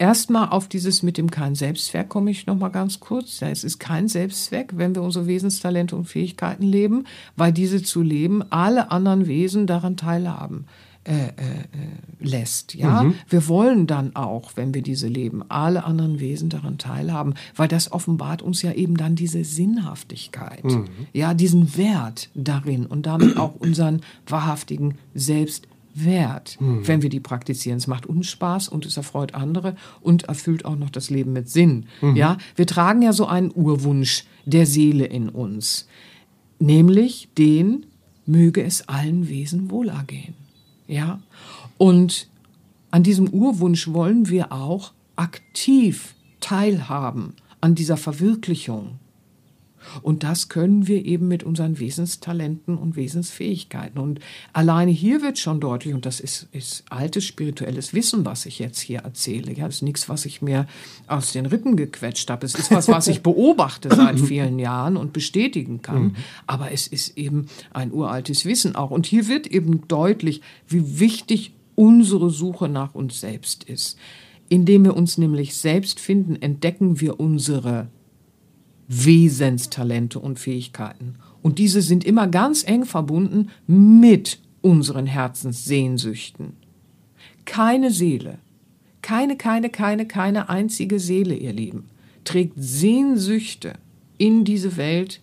[0.00, 3.40] Erstmal auf dieses mit dem kein Selbstzweck komme ich noch mal ganz kurz.
[3.40, 8.00] Ja, es ist kein Selbstzweck, wenn wir unsere Wesenstalente und Fähigkeiten leben, weil diese zu
[8.00, 10.66] leben alle anderen Wesen daran teilhaben.
[11.08, 11.28] Äh, äh, äh,
[12.20, 12.74] lässt.
[12.74, 13.14] Ja, mhm.
[13.30, 17.92] wir wollen dann auch, wenn wir diese leben, alle anderen Wesen daran teilhaben, weil das
[17.92, 20.84] offenbart uns ja eben dann diese Sinnhaftigkeit, mhm.
[21.14, 26.86] ja, diesen Wert darin und damit auch unseren wahrhaftigen Selbstwert, mhm.
[26.86, 27.78] wenn wir die praktizieren.
[27.78, 31.48] Es macht uns Spaß und es erfreut andere und erfüllt auch noch das Leben mit
[31.48, 31.86] Sinn.
[32.02, 32.16] Mhm.
[32.16, 35.88] Ja, wir tragen ja so einen Urwunsch der Seele in uns,
[36.58, 37.86] nämlich den,
[38.26, 40.34] möge es allen Wesen wohlergehen.
[40.88, 41.20] Ja,
[41.76, 42.28] und
[42.90, 48.98] an diesem Urwunsch wollen wir auch aktiv teilhaben an dieser Verwirklichung.
[50.02, 53.98] Und das können wir eben mit unseren Wesenstalenten und Wesensfähigkeiten.
[53.98, 54.20] Und
[54.52, 58.80] alleine hier wird schon deutlich, und das ist, ist altes spirituelles Wissen, was ich jetzt
[58.80, 59.52] hier erzähle.
[59.52, 60.66] Ja, das ist nichts, was ich mir
[61.06, 62.46] aus den Rippen gequetscht habe.
[62.46, 66.02] Es ist was, was ich beobachte seit vielen Jahren und bestätigen kann.
[66.02, 66.16] Mhm.
[66.46, 68.90] Aber es ist eben ein uraltes Wissen auch.
[68.90, 73.96] Und hier wird eben deutlich, wie wichtig unsere Suche nach uns selbst ist.
[74.48, 77.88] Indem wir uns nämlich selbst finden, entdecken wir unsere
[78.88, 81.16] Wesenstalente und Fähigkeiten.
[81.42, 86.54] Und diese sind immer ganz eng verbunden mit unseren Herzenssehnsüchten.
[87.44, 88.38] Keine Seele,
[89.02, 91.84] keine, keine, keine, keine einzige Seele, ihr Lieben,
[92.24, 93.74] trägt Sehnsüchte
[94.16, 95.20] in diese Welt,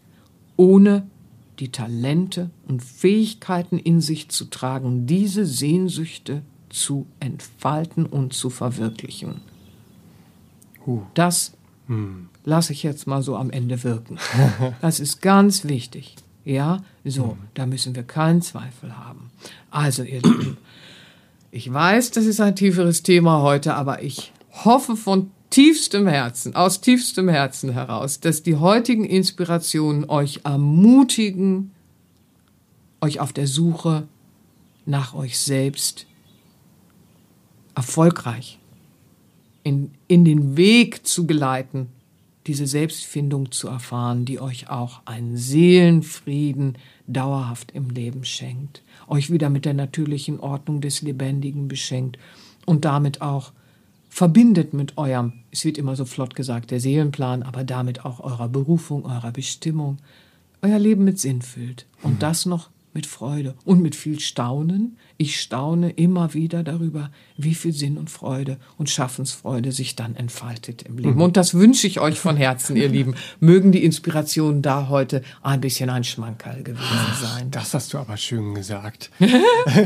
[0.58, 1.08] ohne
[1.60, 9.42] die Talente und Fähigkeiten in sich zu tragen, diese Sehnsüchte zu entfalten und zu verwirklichen.
[11.14, 11.54] Das
[11.88, 12.30] hm.
[12.46, 14.18] Lasse ich jetzt mal so am Ende wirken.
[14.82, 16.16] Das ist ganz wichtig.
[16.46, 19.32] Ja, so, da müssen wir keinen Zweifel haben.
[19.72, 20.58] Also, ihr Lieben,
[21.52, 24.32] ich weiß, das ist ein tieferes Thema heute, aber ich
[24.64, 31.72] hoffe von tiefstem Herzen, aus tiefstem Herzen heraus, dass die heutigen Inspirationen euch ermutigen,
[33.02, 34.08] euch auf der Suche
[34.86, 36.06] nach euch selbst
[37.74, 38.60] erfolgreich
[39.64, 41.88] in, in den Weg zu geleiten,
[42.48, 46.78] diese Selbstfindung zu erfahren, die euch auch einen Seelenfrieden
[47.08, 52.18] dauerhaft im Leben schenkt, euch wieder mit der natürlichen Ordnung des Lebendigen beschenkt
[52.66, 53.52] und damit auch
[54.10, 58.48] verbindet mit eurem, es wird immer so flott gesagt, der Seelenplan, aber damit auch eurer
[58.48, 59.98] Berufung, eurer Bestimmung,
[60.62, 61.86] euer Leben mit Sinn füllt.
[62.02, 62.20] Und mhm.
[62.20, 64.98] das noch mit Freude und mit viel Staunen.
[65.18, 70.84] Ich staune immer wieder darüber, wie viel Sinn und Freude und Schaffensfreude sich dann entfaltet
[70.84, 71.16] im Leben.
[71.16, 71.22] Mhm.
[71.22, 73.16] Und das wünsche ich euch von Herzen, ihr Lieben.
[73.42, 76.86] Mögen die Inspirationen da heute ein bisschen ein Schmankerl gewesen
[77.22, 77.52] sein.
[77.52, 79.12] Das hast du aber schön gesagt.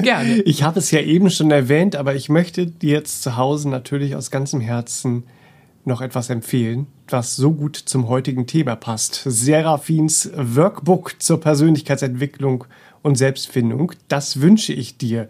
[0.04, 0.44] Gerne.
[0.50, 4.16] Ich habe es ja eben schon erwähnt, aber ich möchte dir jetzt zu Hause natürlich
[4.16, 5.24] aus ganzem Herzen
[5.86, 9.24] noch etwas empfehlen, was so gut zum heutigen Thema passt.
[9.26, 12.66] Serafins Workbook zur Persönlichkeitsentwicklung
[13.02, 13.94] und Selbstfindung.
[14.08, 15.28] Das wünsche ich dir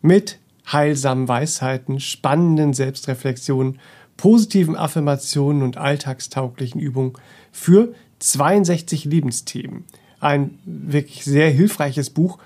[0.00, 0.38] mit
[0.70, 3.78] heilsamen Weisheiten, spannenden Selbstreflexionen,
[4.16, 7.14] positiven Affirmationen und alltagstauglichen Übungen
[7.50, 9.84] für 62 Lebensthemen.
[10.20, 12.38] Ein wirklich sehr hilfreiches Buch,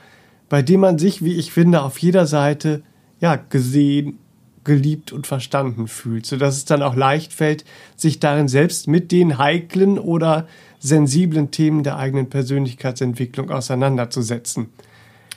[0.48, 2.82] bei dem man sich, wie ich finde, auf jeder Seite
[3.20, 4.18] ja, gesehen,
[4.66, 7.64] geliebt und verstanden fühlt, sodass es dann auch leicht fällt,
[7.96, 10.46] sich darin selbst mit den heiklen oder
[10.80, 14.68] sensiblen Themen der eigenen Persönlichkeitsentwicklung auseinanderzusetzen.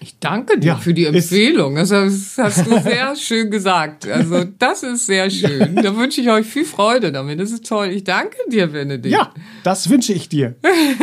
[0.02, 1.78] Ich danke dir ja, für die Empfehlung.
[1.78, 4.08] Also, das hast du sehr schön gesagt.
[4.08, 5.76] Also, das ist sehr schön.
[5.76, 7.40] Da wünsche ich euch viel Freude damit.
[7.40, 7.90] Das ist toll.
[7.90, 9.14] Ich danke dir, Benedikt.
[9.14, 10.56] Ja, das wünsche ich dir.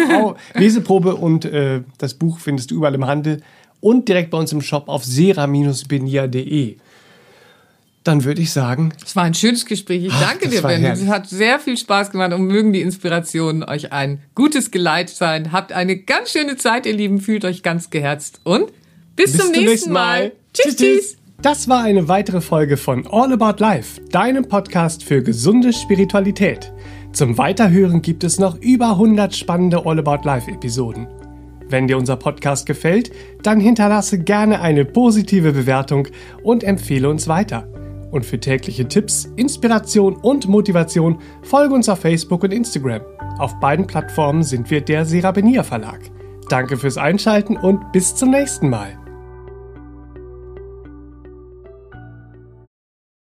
[0.55, 3.43] Leseprobe und äh, das Buch findest du überall im Handel
[3.81, 6.77] und direkt bei uns im Shop auf sera-benia.de
[8.07, 8.93] dann würde ich sagen.
[9.05, 10.05] Es war ein schönes Gespräch.
[10.05, 10.85] Ich danke Ach, dir, Ben.
[10.85, 15.53] Es hat sehr viel Spaß gemacht und mögen die Inspirationen euch ein gutes Geleit sein.
[15.53, 17.21] Habt eine ganz schöne Zeit, ihr Lieben.
[17.21, 18.73] Fühlt euch ganz geherzt und
[19.17, 20.21] bis, bis zum, nächsten, nächsten Mal.
[20.21, 20.33] Mal.
[20.53, 20.99] Tschüss, tschüss.
[20.99, 21.17] tschüss.
[21.43, 26.73] Das war eine weitere Folge von All About Life, deinem Podcast für gesunde Spiritualität.
[27.13, 31.07] Zum Weiterhören gibt es noch über 100 spannende All About Life Episoden.
[31.69, 33.11] Wenn dir unser Podcast gefällt,
[33.43, 36.09] dann hinterlasse gerne eine positive Bewertung
[36.43, 37.69] und empfehle uns weiter.
[38.17, 43.03] Und für tägliche Tipps, Inspiration und Motivation folge uns auf Facebook und Instagram.
[43.39, 46.01] Auf beiden Plattformen sind wir der Serabenia Verlag.
[46.49, 48.97] Danke fürs Einschalten und bis zum nächsten Mal.